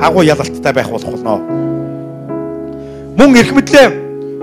агуу 0.02 0.24
ялалттай 0.24 0.74
байх 0.74 0.90
болох 0.90 1.10
болно. 1.10 1.42
Мөн 3.18 3.36
эрх 3.36 3.52
мэдлээ 3.52 3.88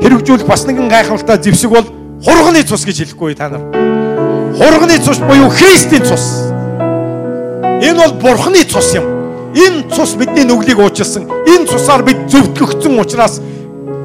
хэрэгжүүлэх 0.03 0.47
бас 0.47 0.67
нэгэн 0.67 0.89
гайхалтай 0.89 1.39
зэвсэг 1.39 1.71
бол 1.71 1.87
хурганы 2.25 2.63
цус 2.63 2.85
гэж 2.85 3.07
хэлэхгүй 3.15 3.35
та 3.39 3.49
нар. 3.49 3.63
Хурганы 4.59 4.99
цус 4.99 5.19
буюу 5.23 5.51
Христийн 5.51 6.03
цус. 6.03 6.51
Энэ 7.79 7.99
бол 8.03 8.15
Бурхны 8.19 8.65
цус 8.67 8.95
юм. 8.95 9.07
Энэ 9.55 9.95
цус 9.95 10.19
бидний 10.19 10.45
нүглийг 10.45 10.79
уучилсан. 10.79 11.31
Энэ 11.47 11.67
цусаар 11.71 12.03
бид 12.03 12.27
зөвтгөгдсөн 12.27 12.99
учраас 12.99 13.41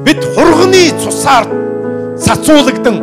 бид 0.06 0.22
хурганы 0.36 0.94
цусаар 1.02 1.50
цацуулагдсан. 2.14 2.96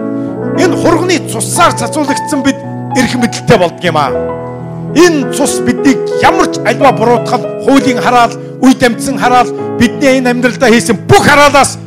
Энэ 0.55 0.75
хурганы 0.79 1.19
цусаар 1.27 1.75
цацуулагдсан 1.75 2.43
бид 2.43 2.55
эрх 2.95 3.13
мэдэлтэй 3.19 3.57
болдгийм 3.59 3.97
аа. 3.97 4.46
Энэ 4.95 5.33
цус 5.33 5.59
биднийг 5.65 5.99
ямар 6.21 6.47
ч 6.47 6.59
альва 6.65 6.91
буруутгал, 6.91 7.43
хуулийн 7.65 7.99
хараал, 8.01 8.31
үе 8.61 8.73
дамжсан 8.73 9.17
хараал, 9.19 9.49
бидний 9.79 10.17
энэ 10.19 10.29
амьдралдаа 10.31 10.69
хийсэн 10.69 11.07
бүх 11.07 11.25
хараалаас 11.27 11.77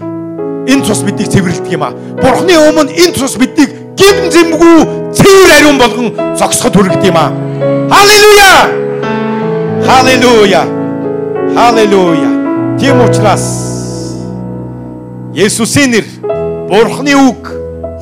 энэ 0.66 0.84
цус 0.84 1.02
биднийг 1.02 1.28
цэвэрлэдэг 1.30 1.72
юм 1.72 1.82
аа. 1.82 1.94
Бурхны 2.20 2.54
өмнө 2.58 2.92
энэ 2.92 3.16
цус 3.16 3.36
биднийг 3.36 3.70
гим 3.96 4.30
зэмгүй 4.30 5.12
цэвэр 5.16 5.50
ариун 5.56 5.78
болгон 5.78 6.08
зогсоход 6.36 6.76
хүргэдэг 6.76 7.08
юм 7.08 7.16
аа. 7.16 7.32
Халелуя! 7.90 8.54
Халелуя. 9.86 10.62
Халелуя. 11.56 12.30
Тийм 12.78 13.00
учраас 13.04 13.44
Есүсийн 15.34 15.90
нэр 15.90 16.06
Бурхны 16.68 17.14
үг 17.14 17.50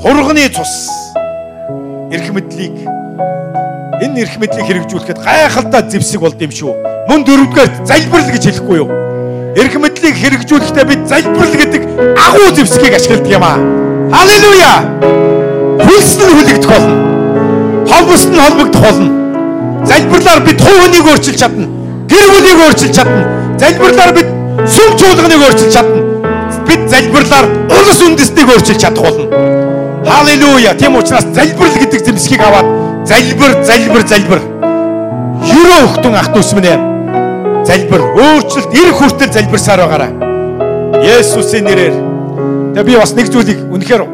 хурганы 0.03 0.49
цус 0.49 0.89
эрх 2.13 2.31
мэдлийг 2.33 2.98
энэ 4.01 4.23
эрх 4.23 4.39
мэдлийг 4.39 4.67
хэрэгжүүлэхэд 4.67 5.19
гайхалтай 5.19 5.83
зэвсэг 5.91 6.21
болд 6.23 6.39
юм 6.39 6.53
шүү. 6.55 6.73
Мөн 7.11 7.27
дөрөвдүгээр 7.27 7.71
залбирал 7.83 8.31
гэж 8.31 8.45
хэлэхгүй 8.47 8.77
юу? 8.79 8.91
Эрх 9.59 9.75
мэдлийг 9.75 10.17
хэрэгжүүлэхдээ 10.23 10.85
бид 10.87 11.03
залбирал 11.11 11.55
гэдэг 11.59 11.83
агуу 12.15 12.49
зэвсгийг 12.55 12.95
ашигладаг 12.95 13.27
юм 13.27 13.43
аа. 13.43 13.59
Халелуя. 14.15 14.75
Хөлс 15.83 16.15
нь 16.15 16.31
хүлэгдэх 16.31 16.71
болно. 16.71 16.95
Холбос 17.91 18.25
нь 18.31 18.39
холбогдох 18.39 18.83
болно. 18.87 19.11
Залбирлаар 19.83 20.41
бид 20.47 20.59
хувийг 20.63 21.07
өөрчилж 21.11 21.39
чадна. 21.43 21.67
Гэр 22.07 22.27
бүлийг 22.31 22.59
өөрчилж 22.71 22.95
чадна. 22.95 23.23
Залбирлаар 23.59 24.13
бид 24.15 24.29
сүм 24.63 24.95
чуулганыг 24.95 25.43
өөрчилж 25.43 25.75
чадна. 25.75 26.01
Бид 26.71 26.87
залбирлаар 26.87 27.47
улс 27.67 27.99
үндэстнийг 28.07 28.47
өөрчилж 28.47 28.79
чадах 28.79 29.03
болно. 29.11 29.27
Халелуя. 30.07 30.75
Тийм 30.79 30.95
учраас 30.97 31.27
залбирал 31.35 31.75
гэдэг 31.75 32.05
зэмсгийг 32.05 32.43
аваад 32.47 32.88
залбир, 33.09 33.57
залбир, 33.65 34.05
залбир. 34.07 34.43
Хөрөө 35.49 35.81
өхтөн 35.87 36.19
ах 36.19 36.29
дүүс 36.35 36.53
минь. 36.59 36.85
Залбир. 37.69 38.05
Өөрчлөлт 38.13 38.77
ир 38.77 38.93
хүртэл 38.99 39.33
залбирсаар 39.33 39.83
байгаарай. 39.85 40.13
Есүсийн 41.05 41.65
нэрээр. 41.69 41.97
Тэгээ 42.75 42.85
би 42.85 42.99
бас 43.01 43.15
нэг 43.17 43.33
зүйлийг 43.33 43.65
үнэхээр 43.73 44.05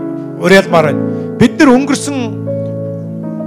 уриалмаар 0.40 0.92
байна. 0.92 1.36
Бид 1.40 1.58
нар 1.58 1.74
өнгөрсөн 1.74 2.18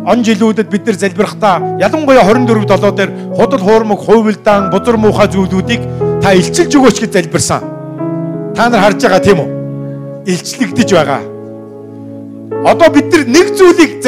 он 0.07 0.23
жилүүдэд 0.23 0.69
бид 0.71 0.85
нар 0.87 0.95
залбирахдаа 0.95 1.79
ялангуяа 1.79 2.23
24 2.23 2.67
7 2.79 2.95
дээр 2.95 3.11
худал 3.35 3.59
хуурмаг, 3.59 3.99
хувилдаан, 3.99 4.69
бузар 4.71 4.95
муухай 4.95 5.27
зүйлүүдийг 5.27 5.81
та 6.23 6.31
илчилж 6.31 6.75
өгөөч 6.79 7.01
гэж 7.03 7.11
залбирсан. 7.11 7.61
Та 8.55 8.69
нар 8.69 8.81
харж 8.87 9.03
байгаа 9.03 9.19
тийм 9.19 9.43
үү? 9.43 9.49
Илчлэгдэж 10.31 10.89
байгаа. 10.95 11.21
Одоо 12.71 12.87
бид 12.91 13.11
нар 13.11 13.23
нэг 13.27 13.51
зүйлийг 13.59 13.99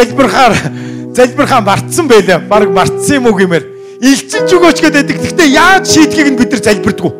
залбирахаар 1.16 1.16
залбирхаа 1.16 1.62
мартсан 1.62 2.08
байлаа. 2.08 2.40
Бараг 2.40 2.70
мартсан 2.72 3.16
юм 3.16 3.26
уу 3.28 3.38
гэмээр. 3.38 3.66
Илчилж 4.02 4.50
өгөөч 4.54 4.78
гэдэг. 4.82 5.08
Гэхдээ 5.20 5.50
яаж 5.54 5.86
шийдгийг 5.88 6.28
нь 6.34 6.40
бид 6.40 6.52
нар 6.52 6.64
залбирдгүү. 6.64 7.12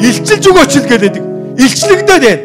Илчилж 0.00 0.44
өгөөч 0.46 0.72
л 0.80 0.88
гэдэг. 0.90 1.14
Илчлэгдээд 1.58 2.22
байна. 2.24 2.42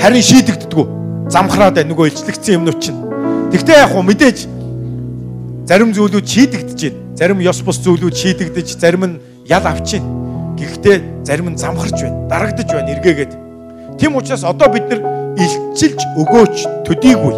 Харин 0.00 0.22
шийдэгддэггүй. 0.22 0.86
Замхраад 1.30 1.74
байна 1.74 1.90
нөгөө 1.90 2.10
илчлэгдсэн 2.10 2.58
юмнууд 2.58 2.80
чинь. 2.80 2.98
Гэхдээ 3.52 3.78
яг 3.82 3.90
хөө 3.94 4.02
мэдээж 4.02 4.38
Зарим 5.66 5.90
зүйлүүд 5.90 6.26
шийдэгдэж 6.30 6.80
байна. 6.82 7.16
Зарим 7.18 7.38
ёс 7.42 7.58
бус 7.66 7.82
зүйлүүд 7.82 8.14
шийдэгдэж, 8.14 8.78
зарим 8.78 9.02
нь 9.02 9.18
ял 9.50 9.66
авч 9.66 9.98
байна. 9.98 10.54
Гэхдээ 10.54 11.26
зарим 11.26 11.50
нь 11.50 11.58
замхарч 11.58 12.06
байна. 12.06 12.28
Дарагдж 12.30 12.70
байна 12.70 12.94
эргээгээд. 12.94 13.32
Тийм 13.98 14.14
учраас 14.14 14.44
одоо 14.46 14.70
бид 14.70 14.86
нар 14.86 15.02
илчилж 15.34 15.98
өгөөч 16.22 16.86
төдийгүй. 16.86 17.34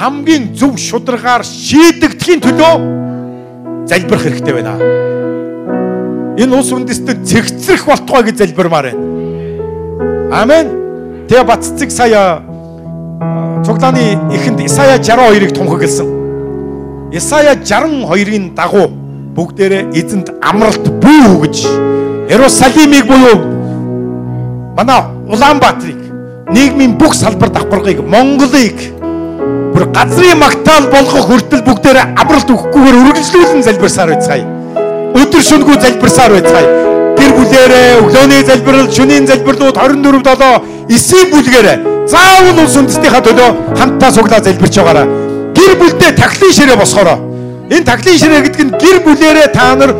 Хамгийн 0.00 0.54
зөв 0.56 0.78
шударгаар 0.80 1.44
шийдэгдэхийн 1.44 2.40
төлөө 2.40 2.74
залбирах 3.84 4.22
хэрэгтэй 4.24 4.54
байна. 4.56 4.80
Энэ 6.40 6.56
ус 6.56 6.72
үндэстэн 6.72 7.20
цэгцрэх 7.20 7.84
болтугай 7.84 8.32
гэж 8.32 8.40
залбирмаар 8.40 8.96
байна. 8.96 10.40
Амен. 10.40 10.66
Тэгээ 11.28 11.44
баццэг 11.44 11.92
сая 11.92 12.40
цуглааны 13.60 14.16
эхэнд 14.32 14.64
Исая 14.64 14.96
62-ыг 14.96 15.52
тунхагласан. 15.52 16.08
Исая 17.12 17.52
62-ын 17.60 18.56
дагуу 18.56 18.88
бүгдээрээ 19.36 19.92
эзэнд 20.00 20.32
амралт 20.40 20.88
бүү 21.04 21.44
гэж 21.44 21.56
Иерусалимыг 22.32 23.04
буюу 23.04 23.36
манай 24.80 25.04
Улаанбаатарыг 25.28 26.00
нийгмийн 26.48 26.96
бүх 26.96 27.12
салбар 27.12 27.52
давхаргыг 27.52 28.00
Монголыг 28.00 28.99
бүр 29.74 29.84
газрын 29.96 30.38
магтаал 30.38 30.86
болгох 30.94 31.26
хүртэл 31.28 31.62
бүгдээрээ 31.68 32.06
амралт 32.20 32.50
өгөхгүйгээр 32.54 32.96
үргэлжлүүлэн 33.00 33.62
залбирсаар 33.68 34.10
байцгаая. 34.14 34.46
Өдөр 35.20 35.42
шөнөгүй 35.48 35.76
залбирсаар 35.84 36.32
байцгаая. 36.36 36.68
Гэр 37.20 37.32
бүлээрээ 37.36 37.88
өглөөний 38.00 38.42
залбирал, 38.48 38.90
шөнийн 38.90 39.26
залбирлууд 39.28 39.76
24 39.76 40.24
7 40.88 40.96
эсийн 40.96 41.28
бүлгээрээ 41.34 41.78
Заавал 42.10 42.58
улс 42.58 42.74
үндэстнийхаа 42.74 43.22
төлөө 43.22 43.78
хамтдаа 43.78 44.10
суглаа 44.10 44.40
залбирч 44.42 44.74
байгаараа. 44.78 45.06
Гэр 45.54 45.72
бүлдээ 45.78 46.16
тахлын 46.18 46.52
ширээ 46.56 46.76
босгороо. 46.80 47.18
Энэ 47.70 47.86
тахлын 47.86 48.18
ширээ 48.18 48.42
гэдэг 48.46 48.62
нь 48.66 48.74
гэр 48.82 48.98
бүлэрээ 49.06 49.48
та 49.54 49.78
нар 49.78 49.94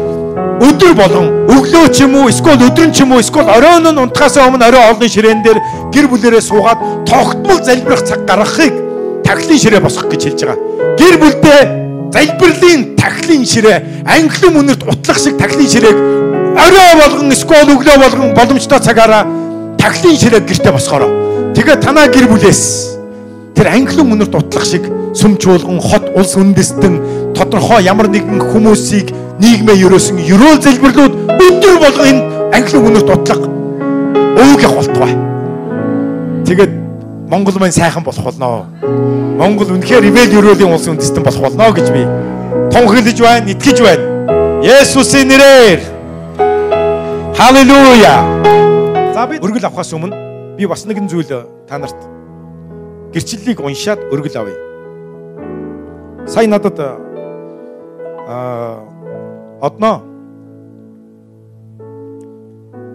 өдөр 0.58 0.92
болгон 0.98 1.28
өглөө 1.54 1.86
ч 1.94 2.02
юм 2.02 2.18
уу 2.18 2.26
эсвэл 2.26 2.66
өдрөн 2.66 2.90
ч 2.90 3.06
юм 3.06 3.14
уу 3.14 3.22
эсвэл 3.22 3.46
оройн 3.46 3.86
нь 3.86 4.02
унтахаас 4.02 4.42
өмнө 4.42 4.66
орой 4.66 4.90
олны 4.90 5.06
ширээн 5.06 5.42
дээр 5.46 5.58
гэр 5.94 6.06
бүлэрээ 6.10 6.42
суугаад 6.42 7.06
тогтмол 7.06 7.62
залбирах 7.62 8.02
цаг 8.02 8.26
гаргахыг 8.26 8.74
тахлын 9.30 9.58
ширээ 9.62 9.80
босгох 9.80 10.10
гэж 10.10 10.22
хэлж 10.26 10.40
байгаа. 10.42 10.58
Гэр 10.98 11.14
бүлдээ 11.22 11.62
залбирлын 12.10 12.80
тахлын 12.98 13.46
ширээ 13.46 13.78
англим 14.02 14.58
үнэрт 14.58 14.82
утлах 14.90 15.18
шиг 15.22 15.38
тахлын 15.38 15.70
ширээг 15.70 15.98
орой 16.58 16.92
болгон 16.98 17.30
эсвэл 17.30 17.70
өглөө 17.78 17.96
болгон 18.02 18.34
боломжтой 18.34 18.80
цагаараа 18.82 19.22
тахлын 19.78 20.18
ширээ 20.18 20.42
гэртээ 20.42 20.72
босгороо. 20.74 21.54
Тэгээ 21.54 21.78
танаа 21.78 22.10
гэр 22.10 22.26
бүлээс 22.26 22.98
тэр 23.54 23.70
англин 23.70 24.18
үнэрт 24.18 24.34
утлах 24.34 24.66
шиг 24.66 24.82
сүм 25.14 25.38
чуулган 25.38 25.78
хот 25.78 26.10
улс 26.18 26.34
үндэстэн 26.34 26.98
тодорхой 27.38 27.86
ямар 27.86 28.10
нэгэн 28.10 28.42
хүмүүсийг 28.50 29.14
нийгмээ 29.38 29.78
ерөөсөн 29.86 30.18
ерөөл 30.26 30.58
залбирлууд 30.58 31.14
өдөр 31.38 31.76
болго 31.78 32.02
энэ 32.02 32.26
англин 32.50 32.82
үнэрт 32.82 33.08
утлах 33.14 33.42
өвгөх 34.42 34.74
болтугай. 34.74 35.14
Тэгээд 36.50 36.79
Монгол 37.30 37.54
маань 37.60 37.72
сайхан 37.72 38.02
болох 38.02 38.24
болно. 38.24 38.66
Монгол 39.38 39.70
үнэхээр 39.70 40.04
ивэл 40.10 40.34
ерөөлийн 40.34 40.74
улс 40.74 40.90
үндэстэн 40.90 41.22
болох 41.22 41.46
болно 41.46 41.70
гэж 41.70 41.94
би 41.94 42.02
тунхаглаж 42.74 43.18
байна, 43.22 43.46
итгэж 43.54 43.78
байна. 43.86 44.04
Есүсийн 44.66 45.30
нэрээр. 45.30 45.80
Халелуя. 47.38 48.16
За 49.14 49.30
би 49.30 49.38
өргөл 49.38 49.62
авахаас 49.62 49.94
өмнө 49.94 50.58
би 50.58 50.66
бас 50.66 50.82
нэгэн 50.90 51.06
зүйл 51.06 51.46
та 51.70 51.78
нарт 51.78 51.94
гэрчлэлийг 53.14 53.62
уншаад 53.62 54.10
өргөл 54.10 54.36
авъя. 54.42 54.58
Сая 56.26 56.50
надад 56.50 56.82
аа 58.26 58.82
одноо 59.62 60.02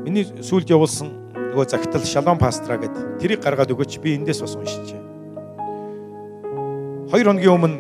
миний 0.04 0.28
сүлд 0.44 0.70
явуулсан 0.70 1.25
нөгөө 1.56 1.72
загтал 1.72 2.04
Шалом 2.04 2.36
пастра 2.36 2.76
гэдэг 2.76 3.16
тэрийг 3.16 3.40
гаргаад 3.40 3.72
өгөөч 3.72 4.04
би 4.04 4.20
эндээс 4.20 4.44
бас 4.44 4.60
уншиж. 4.60 4.92
Хоёр 7.08 7.32
хоногийн 7.32 7.56
өмнө 7.56 7.80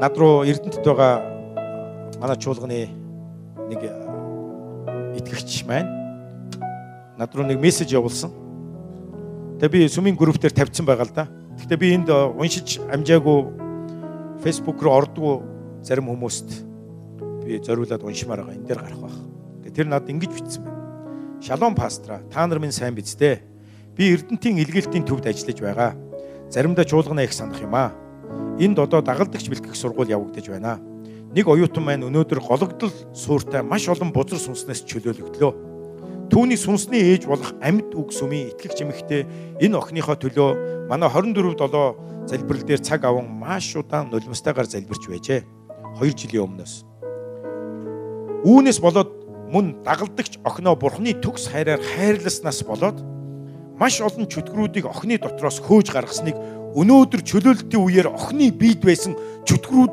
над 0.00 0.16
руу 0.16 0.48
Эрдэнэт 0.48 0.80
байгаа 0.80 1.20
манай 2.16 2.40
чуулганы 2.40 2.88
нэг 3.68 3.80
итгэгч 5.20 5.68
маань 5.68 5.92
над 7.20 7.36
руу 7.36 7.44
нэг 7.44 7.60
мессеж 7.60 7.92
явуулсан. 7.92 8.32
Тэгээ 9.60 9.68
би 9.76 9.92
сүмийн 9.92 10.16
групп 10.16 10.40
дээр 10.40 10.56
тавьсан 10.56 10.88
байгаа 10.88 11.04
л 11.04 11.12
да. 11.12 11.28
Гэхдээ 11.60 11.76
би 11.76 11.92
энд 12.00 12.08
уншиж 12.08 12.80
амжаагүй 12.96 14.40
фейсбુક 14.40 14.80
руу 14.80 14.96
ордгоо 15.04 15.44
зарим 15.84 16.08
хүмүүст 16.08 16.48
би 17.44 17.60
зориулаад 17.60 18.00
уншмаар 18.00 18.40
байгаа. 18.40 18.56
Энд 18.56 18.64
дээр 18.72 18.80
гарах 18.80 19.04
байх. 19.04 19.20
Тэр 19.68 19.92
надад 19.92 20.08
ингэж 20.08 20.32
бичсэн 20.32 20.64
байна. 20.64 20.75
Шалом 21.40 21.74
пастра, 21.74 22.22
та 22.32 22.46
нар 22.46 22.58
минь 22.58 22.72
сайн 22.72 22.94
биз 22.94 23.14
дээ. 23.14 23.42
Би 23.96 24.12
Эрдэнтийн 24.14 24.58
илгээлтийн 24.58 25.04
төвд 25.04 25.26
ажиллаж 25.26 25.60
байгаа. 25.60 25.92
Заримдаа 26.50 26.84
чуулгана 26.84 27.24
их 27.24 27.32
санах 27.32 27.60
юм 27.60 27.74
аа. 27.74 27.92
Энд 28.58 28.78
одоо 28.78 29.02
дагалдагч 29.02 29.48
бэлтгэх 29.48 29.76
сургууль 29.76 30.10
явагдаж 30.10 30.48
байна. 30.48 30.80
Нэг 31.36 31.48
оюутан 31.48 31.84
маань 31.84 32.08
өнөөдөр 32.08 32.40
гологдол 32.40 32.92
сууртай 33.12 33.62
маш 33.62 33.88
олон 33.88 34.12
бузар 34.12 34.40
сүнснээс 34.40 34.88
чөлөөлөгдлөө. 34.88 35.52
Түүний 36.32 36.56
сүнсний 36.56 37.12
ээж 37.12 37.28
болох 37.28 37.52
амьд 37.60 37.92
үг 37.94 38.10
сүмийн 38.10 38.56
итгэгч 38.56 38.82
эмэгтэй 38.82 39.22
энэ 39.60 39.76
охиныхоо 39.76 40.16
төлөө 40.16 40.88
манай 40.88 41.08
24/7 41.12 42.26
залбирал 42.26 42.64
дээр 42.66 42.80
цаг 42.80 43.04
аван 43.04 43.28
маш 43.28 43.76
удаан 43.76 44.10
нулимстайгаар 44.10 44.66
залбирч 44.66 45.06
байжээ. 45.06 45.44
2 46.00 46.12
жилийн 46.16 46.48
өмнөөс. 46.48 46.74
Үүнээс 48.42 48.80
болоод 48.82 49.25
мөн 49.52 49.82
дагалдагч 49.86 50.38
охиноо 50.44 50.74
бурхны 50.74 51.14
төгс 51.14 51.48
хайраар 51.52 51.82
хайрласнаас 51.82 52.62
болоод 52.66 52.98
маш 53.78 54.00
олон 54.00 54.26
чөтгөрүүдийг 54.26 54.88
охины 54.88 55.18
дотроос 55.20 55.60
хөөж 55.60 55.92
гаргасныг 55.92 56.36
өнөөдөр 56.76 57.20
чөлөөлтийн 57.22 57.82
үеэр 57.82 58.08
охины 58.10 58.50
биед 58.50 58.82
байсан 58.82 59.14
чөтгөрүүд 59.44 59.92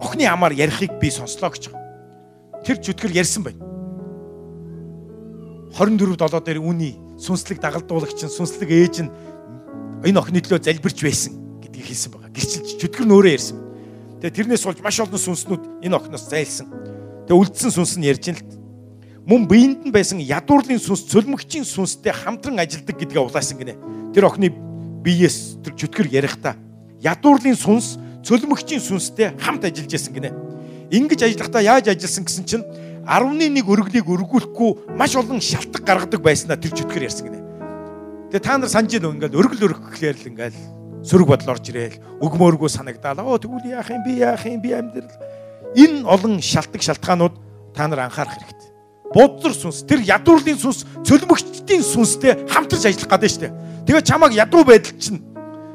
охины 0.00 0.26
амаар 0.26 0.56
ярихыг 0.56 0.98
би 0.98 1.10
сонслоо 1.12 1.52
гэж. 1.52 1.70
Тэр 2.66 2.76
чөтгөр 2.80 3.12
ярьсан 3.12 3.44
байна. 3.44 3.60
24 5.76 6.16
7 6.20 6.44
дээр 6.44 6.60
үүний 6.60 6.96
сүнслэг 7.16 7.60
дагалдуулагч 7.62 8.24
нь 8.24 8.32
сүнслэг 8.32 8.70
ээж 8.70 9.06
нь 9.06 9.10
энэ 10.04 10.18
охины 10.20 10.40
төлөө 10.42 10.60
залбирч 10.64 10.98
байсан 11.00 11.32
гэдгийг 11.62 11.86
хэлсэн 11.86 12.10
байгаа. 12.12 12.32
Гэрчилж 12.32 12.68
чөтгөр 12.76 13.06
нь 13.08 13.14
өөрөө 13.14 13.32
ярьсан. 13.32 13.58
Тэгээ 14.20 14.36
тэрнээс 14.36 14.64
болж 14.68 14.78
маш 14.84 15.00
олон 15.00 15.20
сүнснүүд 15.20 15.62
энэ 15.86 15.96
охиноос 15.96 16.26
зайлсан. 16.28 16.68
Тэгээ 17.24 17.40
үлдсэн 17.40 17.70
сүнс 17.72 17.96
нь 17.96 18.08
ярьж 18.08 18.24
ин 18.28 18.36
л 18.36 18.61
мөн 19.26 19.46
биеинд 19.46 19.86
нь 19.86 19.94
байсан 19.94 20.18
ядуурлын 20.18 20.82
сүнс 20.82 21.06
цөлмөгчийн 21.06 21.62
сүнстэй 21.62 22.10
хамтран 22.10 22.58
ажилдаг 22.58 22.98
гэдгээ 22.98 23.22
улаасан 23.22 23.54
гинэ. 23.54 23.78
Тэр 24.10 24.26
охины 24.26 24.50
биеэс 24.50 25.62
тэр 25.62 25.78
чөтгөр 25.78 26.10
ярихдаа 26.10 26.58
ядуурлын 26.98 27.54
сүнс 27.54 28.02
цөлмөгчийн 28.26 28.82
сүнстэй 28.82 29.38
хамт 29.38 29.62
ажиллаж 29.62 29.94
байсан 29.94 30.14
гинэ. 30.18 30.30
Ингиж 30.90 31.22
ажиллахдаа 31.22 31.62
яаж 31.62 31.94
ажилласан 31.94 32.26
гэсэн 32.26 32.44
чинь 32.50 32.66
11 33.06 33.62
өргөлийг 33.62 34.10
өргүүлэхгүй 34.10 34.98
маш 34.98 35.14
олон 35.14 35.38
шалтгаан 35.38 35.86
гаргадаг 35.86 36.18
байснаа 36.18 36.58
тэр 36.58 36.74
чөтгөр 36.74 37.06
ярьсан 37.06 37.30
гинэ. 37.30 37.40
Тэгээ 38.34 38.42
та 38.42 38.58
нар 38.58 38.74
санаж 38.74 38.90
байна 38.90 39.14
ингээл 39.22 39.38
өргөл 39.38 39.66
өргөх 39.70 40.02
гэхээр 40.02 40.18
л 40.18 40.28
ингээл 40.34 40.58
сөрөг 41.06 41.30
бодол 41.30 41.54
орж 41.54 41.70
ирээл 41.70 42.02
өгмөөргөө 42.26 42.70
санагдаал. 42.74 43.22
Оо 43.22 43.38
тэгвэл 43.38 43.70
яах 43.70 43.90
юм 43.90 44.02
би 44.02 44.18
яах 44.18 44.42
юм 44.50 44.58
би 44.58 44.74
амьдрал 44.74 45.14
энэ 45.78 46.06
олон 46.06 46.42
шалтгаан 46.42 46.82
шалтгаанууд 46.82 47.34
та 47.74 47.86
нар 47.86 48.06
анхаарах 48.06 48.38
хэрэгтэй 48.38 48.61
бодзор 49.14 49.54
сүнс 49.54 49.84
тэр 49.88 50.00
ядуурлын 50.04 50.58
сүнс 50.58 50.84
цөлмөгчдийн 51.04 51.84
сүнстэй 51.84 52.48
хамтарч 52.48 52.88
ажиллах 52.88 53.10
гэдэг 53.12 53.30
шүү 53.30 53.42
дээ. 53.44 53.52
Тэгээ 53.86 54.08
чамайг 54.08 54.32
ядуу 54.32 54.64
байдал 54.64 54.96
чинь 54.98 55.20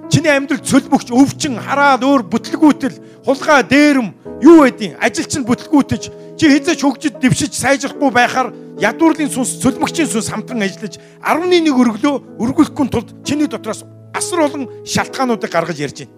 чиний 0.10 0.32
амьдрал 0.34 0.64
цөлмөгч 0.64 1.12
өвчин 1.14 1.60
хараад 1.62 2.04
өөр 2.04 2.26
бүтлгүүтэл 2.32 2.96
хулгай 3.26 3.64
дээрэм 3.64 4.10
юу 4.42 4.64
байдیں۔ 4.64 4.98
Ажил 4.98 5.28
чинь 5.28 5.46
бүтлгүүтэж 5.46 6.04
чи 6.38 6.46
хизээч 6.48 6.82
хөгжид 6.82 7.20
дэвшиж 7.20 7.54
сайжрахгүй 7.58 8.12
байхаар 8.14 8.54
ядуурлын 8.80 9.30
сүнс 9.30 9.58
цөлмөгчийн 9.62 10.08
сүнс 10.08 10.30
хамтран 10.32 10.64
ажиллаж 10.64 11.02
11 11.22 11.70
өргөлөө 11.74 12.16
өргүүлэхгүй 12.42 12.88
тулд 12.94 13.10
чиний 13.26 13.50
дотроос 13.50 13.84
асар 14.14 14.46
олон 14.46 14.70
шалтгаануудыг 14.86 15.52
гаргаж 15.52 15.78
ярьж 15.82 16.06
байна. 16.06 16.14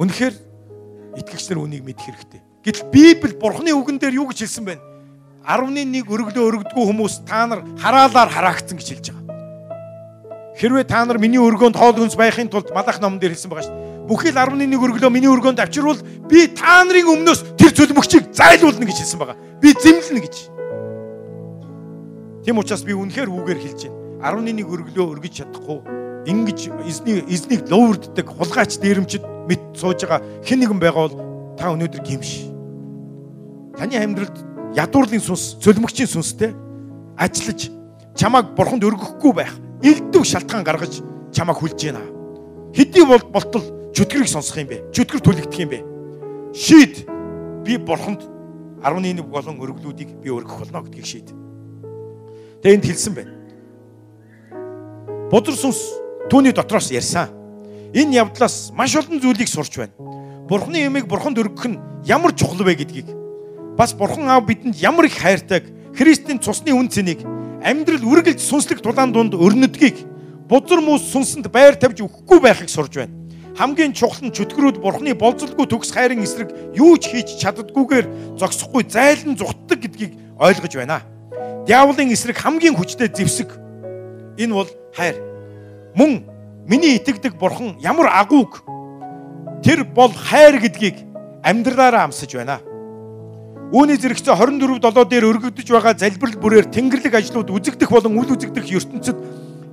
Үнэхээр 0.00 0.34
итгэгч 1.20 1.44
нар 1.50 1.62
үнийг 1.62 1.84
мэдэх 1.86 2.06
хэрэгтэй. 2.06 2.49
Гэтэл 2.64 2.92
Библи 2.92 3.34
Бурхны 3.40 3.72
үгэн 3.72 3.96
дээр 3.96 4.20
юу 4.20 4.28
гэж 4.28 4.44
хэлсэн 4.44 4.64
бэ? 4.68 4.76
11 5.48 6.04
өргөлөө 6.04 6.44
өргөдгөө 6.44 6.84
хүмүүс 6.92 7.24
та 7.24 7.48
нар 7.48 7.64
хараалаар 7.80 8.28
хараагдсан 8.28 8.76
гэж 8.76 8.88
хэлж 8.92 9.06
байгаа. 9.16 9.36
Хэрвээ 10.60 10.84
та 10.84 11.04
нар 11.08 11.16
миний 11.16 11.40
өргөөнд 11.40 11.80
хоол 11.80 11.96
хүнс 11.96 12.20
байхын 12.20 12.52
тулд 12.52 12.68
Малах 12.76 13.00
номон 13.00 13.16
дээр 13.16 13.32
хэлсэн 13.32 13.48
байгаа 13.48 13.64
шүү 13.64 13.72
дээ. 13.72 13.88
Бүхэл 14.04 14.36
11 14.36 14.76
өргөлөө 14.76 15.08
миний 15.08 15.32
өргөөнд 15.32 15.62
авчирвал 15.64 15.96
би 16.28 16.52
та 16.52 16.84
нарын 16.84 17.08
өмнөөс 17.08 17.56
тэр 17.56 17.72
цөлмөгчийг 17.72 18.28
зайлуулна 18.36 18.84
гэж 18.84 18.98
хэлсэн 19.00 19.18
байгаа. 19.24 19.40
Би 19.64 19.72
зэмлэнэ 19.72 20.20
гэж. 20.20 20.36
Тийм 22.44 22.60
учраас 22.60 22.84
би 22.84 22.92
үнэхээр 22.92 23.32
үгээр 23.32 23.60
хэлж 23.64 23.88
байна. 23.88 24.44
11 24.44 24.68
өргөлөө 24.68 25.06
өргөж 25.16 25.32
чадахгүй 25.40 25.80
ингэж 26.28 26.68
эзний 26.84 27.24
эзнийг 27.24 27.64
ловрддаг 27.72 28.28
хулгайч 28.28 28.76
дээрэмчд 28.76 29.24
мэд 29.48 29.60
сууж 29.72 30.04
байгаа 30.04 30.20
хэн 30.44 30.60
нэгэн 30.60 30.76
байгаа 30.76 31.08
бол 31.08 31.29
та 31.60 31.68
өнөөдөр 31.68 32.00
гимш. 32.00 32.30
Таны 33.76 34.00
амьдралд 34.00 34.38
ядуурлын 34.80 35.20
сүнс, 35.20 35.60
цөлмөгчийн 35.60 36.08
сүнстэй 36.08 36.54
ажиллаж 37.20 37.68
чамааг 38.16 38.54
бурханд 38.56 38.86
өргөхгүй 38.88 39.32
байх 39.36 39.52
элдв 39.84 40.24
шалтгаан 40.24 40.64
гаргаж 40.64 41.02
чамааг 41.36 41.60
хүлж 41.60 41.76
гинэ. 41.76 42.00
Хэдий 42.72 43.04
бол 43.04 43.20
болтол 43.28 43.92
чөтгөрийг 43.92 44.32
сонсох 44.32 44.56
юм 44.56 44.72
бэ? 44.72 44.88
Чөтгөр 44.96 45.20
түлэгдэх 45.20 45.60
юм 45.60 45.68
бэ? 45.68 45.80
Шийд 46.56 47.04
би 47.66 47.76
бурханд 47.76 48.24
11 48.80 49.20
болон 49.28 49.60
өргөлүүдийг 49.60 50.16
би 50.24 50.32
өргөх 50.32 50.64
болно 50.64 50.80
гэдгийг 50.88 51.04
шийд. 51.04 51.28
Тэгээ 52.64 52.76
энд 52.80 52.88
хэлсэн 52.88 53.12
байна. 53.12 53.36
Бодрор 55.28 55.56
сүнс 55.60 55.80
түүний 56.32 56.56
дотроос 56.56 56.88
ярьсан. 56.88 57.28
Энэ 57.92 58.24
явдлаас 58.24 58.72
маш 58.72 58.96
олон 58.96 59.20
зүйлийг 59.20 59.48
сурч 59.48 59.76
байна. 59.76 59.92
Бурхны 60.50 60.82
ямиг 60.82 61.06
бурханд 61.06 61.38
өргөх 61.38 61.70
нь 61.70 61.78
ямар 62.02 62.34
чухал 62.34 62.66
вэ 62.66 62.74
гэдгийг 62.82 63.06
бас 63.78 63.94
бурхан 63.94 64.26
аав 64.26 64.50
бидэнд 64.50 64.82
ямар 64.82 65.06
их 65.06 65.14
хайртайг 65.14 65.70
Христийн 65.94 66.42
цусны 66.42 66.74
үн 66.74 66.90
цэнийг 66.90 67.22
амьдрал 67.62 68.02
үргэлж 68.02 68.42
сүнслэг 68.42 68.82
тулаан 68.82 69.14
дунд 69.14 69.38
өрнөдгийг 69.38 70.02
бузар 70.50 70.82
мөс 70.82 71.06
сүнсэнд 71.06 71.46
байр 71.54 71.78
тавьж 71.78 72.02
өгөхгүй 72.02 72.42
байхыг 72.42 72.66
сурж 72.66 72.98
байна. 72.98 73.14
Хамгийн 73.54 73.94
чухал 73.94 74.26
нь 74.26 74.34
чөтгөрүүд 74.34 74.82
бурхны 74.82 75.14
болцолгүй 75.14 75.70
төгс 75.70 75.94
хайрын 75.94 76.26
эсрэг 76.26 76.50
юу 76.74 76.98
ч 76.98 77.14
хийж 77.14 77.38
чаддггүйгээр 77.38 78.34
зогсохгүй 78.34 78.90
зайлан 78.90 79.38
зүхтдаг 79.38 79.78
гэдгийг 79.86 80.18
ойлгож 80.34 80.74
байна. 80.74 81.06
Диаволын 81.62 82.10
эсрэг 82.10 82.42
хамгийн 82.42 82.74
хүчтэй 82.74 83.06
зэвсэг 83.06 83.54
энэ 84.34 84.50
бол 84.50 84.66
хайр. 84.98 85.14
Мөн 85.94 86.26
миний 86.66 86.98
итгэдэг 86.98 87.38
бурхан 87.38 87.78
ямар 87.78 88.10
агууг 88.10 88.66
тэр 89.62 89.84
бол 89.84 90.12
хайр 90.12 90.60
гэдгийг 90.60 90.96
амьдралаараа 91.44 92.08
амсаж 92.08 92.34
байна. 92.36 92.60
Үүний 93.70 93.96
зэрэгцээ 94.02 94.34
24 94.34 94.82
7 94.82 95.06
дээр 95.06 95.24
өргөгдөж 95.30 95.68
байгаа 95.70 95.94
залбирал 95.94 96.42
бүрээр 96.42 96.66
тэнгэрлэг 96.74 97.14
ажлууд 97.14 97.54
үзэгдэх 97.54 97.86
болон 97.86 98.18
үл 98.18 98.34
үзэгдэх 98.34 98.66
ертөнцид 98.66 99.18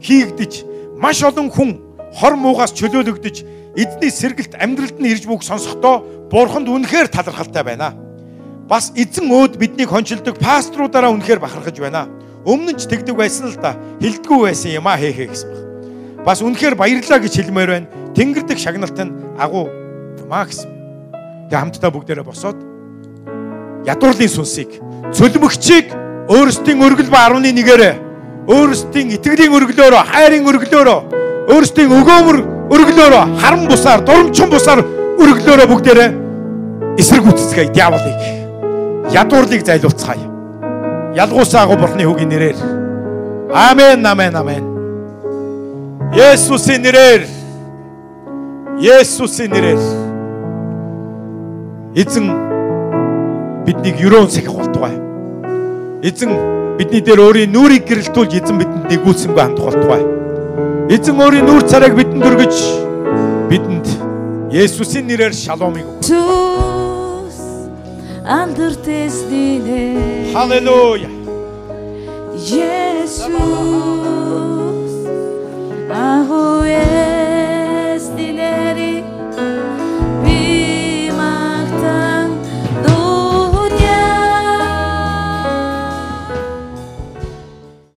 хийгдэж 0.05 0.53
маш 1.01 1.25
олон 1.25 1.49
хүн 1.49 1.81
хор 2.13 2.37
муугаас 2.37 2.77
чөлөөлөгдөж 2.77 3.35
эзний 3.73 4.11
сэргэлт 4.13 4.53
амьдралд 4.53 5.01
нь 5.01 5.09
ирж 5.09 5.25
бүг 5.25 5.41
сонсохдоо 5.41 6.05
бурханд 6.29 6.69
үнэхээр 6.69 7.09
талархалтай 7.09 7.63
байна. 7.65 7.97
Бас 8.69 8.93
эзэн 8.93 9.31
өөд 9.33 9.57
биднийг 9.57 9.89
хончилдог 9.89 10.37
пасторудаараа 10.37 11.13
үнэхээр 11.17 11.41
бахархаж 11.41 11.77
байна. 11.81 12.05
Өмнө 12.45 12.75
нь 12.75 12.79
ч 12.79 12.85
тэгдэг 12.85 13.15
байсан 13.17 13.49
л 13.49 13.57
да. 13.57 13.73
Хилдэггүй 13.97 14.39
байсан 14.45 14.77
юм 14.77 14.85
а 14.85 14.97
хээ 14.97 15.13
хээ 15.13 15.27
гэсэн 15.31 15.49
баг. 15.49 15.66
Бас 16.27 16.43
үнэхээр 16.43 16.75
баярлаа 16.75 17.23
гэж 17.23 17.39
хэлмээр 17.39 17.69
байна. 17.71 17.87
Тэнгэрдэг 18.11 18.59
шагналтай 18.59 19.07
агуу 19.39 19.71
маа 20.27 20.43
гэсэн. 20.43 20.67
Тэгээ 21.47 21.55
хамтдаа 21.55 21.87
бүгдээрээ 21.87 22.27
босоод 22.27 22.59
ядуурлын 23.87 24.27
сүнсийг 24.27 24.75
цөлмөгчийг 25.15 25.95
өөрсдийн 26.27 26.83
өргөл 26.83 27.07
ба 27.07 27.31
11-ээрээ 27.31 27.95
өөрсдийн 28.51 29.15
итгэлийн 29.15 29.55
өргөлөөрөө 29.55 30.03
хайрын 30.11 30.43
өргөлөөрөө 30.51 30.99
өөрсдийн 31.55 31.95
өгөөмөр 31.95 32.37
өргөлөөрөө 32.75 33.23
харан 33.39 33.63
бусаар 33.71 34.03
дурамчин 34.03 34.51
бусаар 34.51 34.83
өргөлөөрөө 34.83 35.67
бүгдээрээ 35.71 36.09
эсрэг 36.99 37.23
үтцгээе 37.23 37.71
диаволыг 37.71 38.19
ядуурлыг 39.15 39.63
зайлуулцгаая 39.63 40.27
ялгуусаагүй 41.15 41.77
бурхны 41.79 42.03
хөгийн 42.03 42.35
нэрээр 42.35 42.57
амен 43.55 44.03
амен 44.03 44.35
амен 44.35 44.76
Есүсийн 46.15 46.81
нэрээр 46.81 47.27
Есүсийн 48.79 49.51
нэрээр 49.51 49.81
эзэн 51.95 52.27
биднийг 53.65 53.99
юрон 53.99 54.29
сахих 54.29 54.53
болтугай. 54.53 54.95
Эзэн 56.07 56.31
бидний 56.77 57.01
дээр 57.01 57.19
өөрийн 57.19 57.51
нүрийг 57.51 57.83
гэрэлтүүлж 57.89 58.33
эзэн 58.39 58.57
бидэнд 58.61 58.87
нэгүүлсэнгүй 58.87 59.41
хандах 59.43 59.65
болтугай. 59.67 60.01
Эзэн 60.95 61.19
өөрийн 61.19 61.45
нүур 61.45 61.63
царайг 61.67 61.93
бидэнд 61.97 62.23
өргөж 62.23 62.55
бидэнд 63.51 63.87
Есүсийн 64.53 65.07
нэрээр 65.11 65.35
шаломыг 65.35 65.83
өгье. 65.83 66.07
Тус 66.07 67.37
алдарт 68.23 68.87
эсдинэ. 68.87 70.31
Халелуя. 70.31 71.09
Есүс 72.37 73.27
Ahuel. 75.97 77.16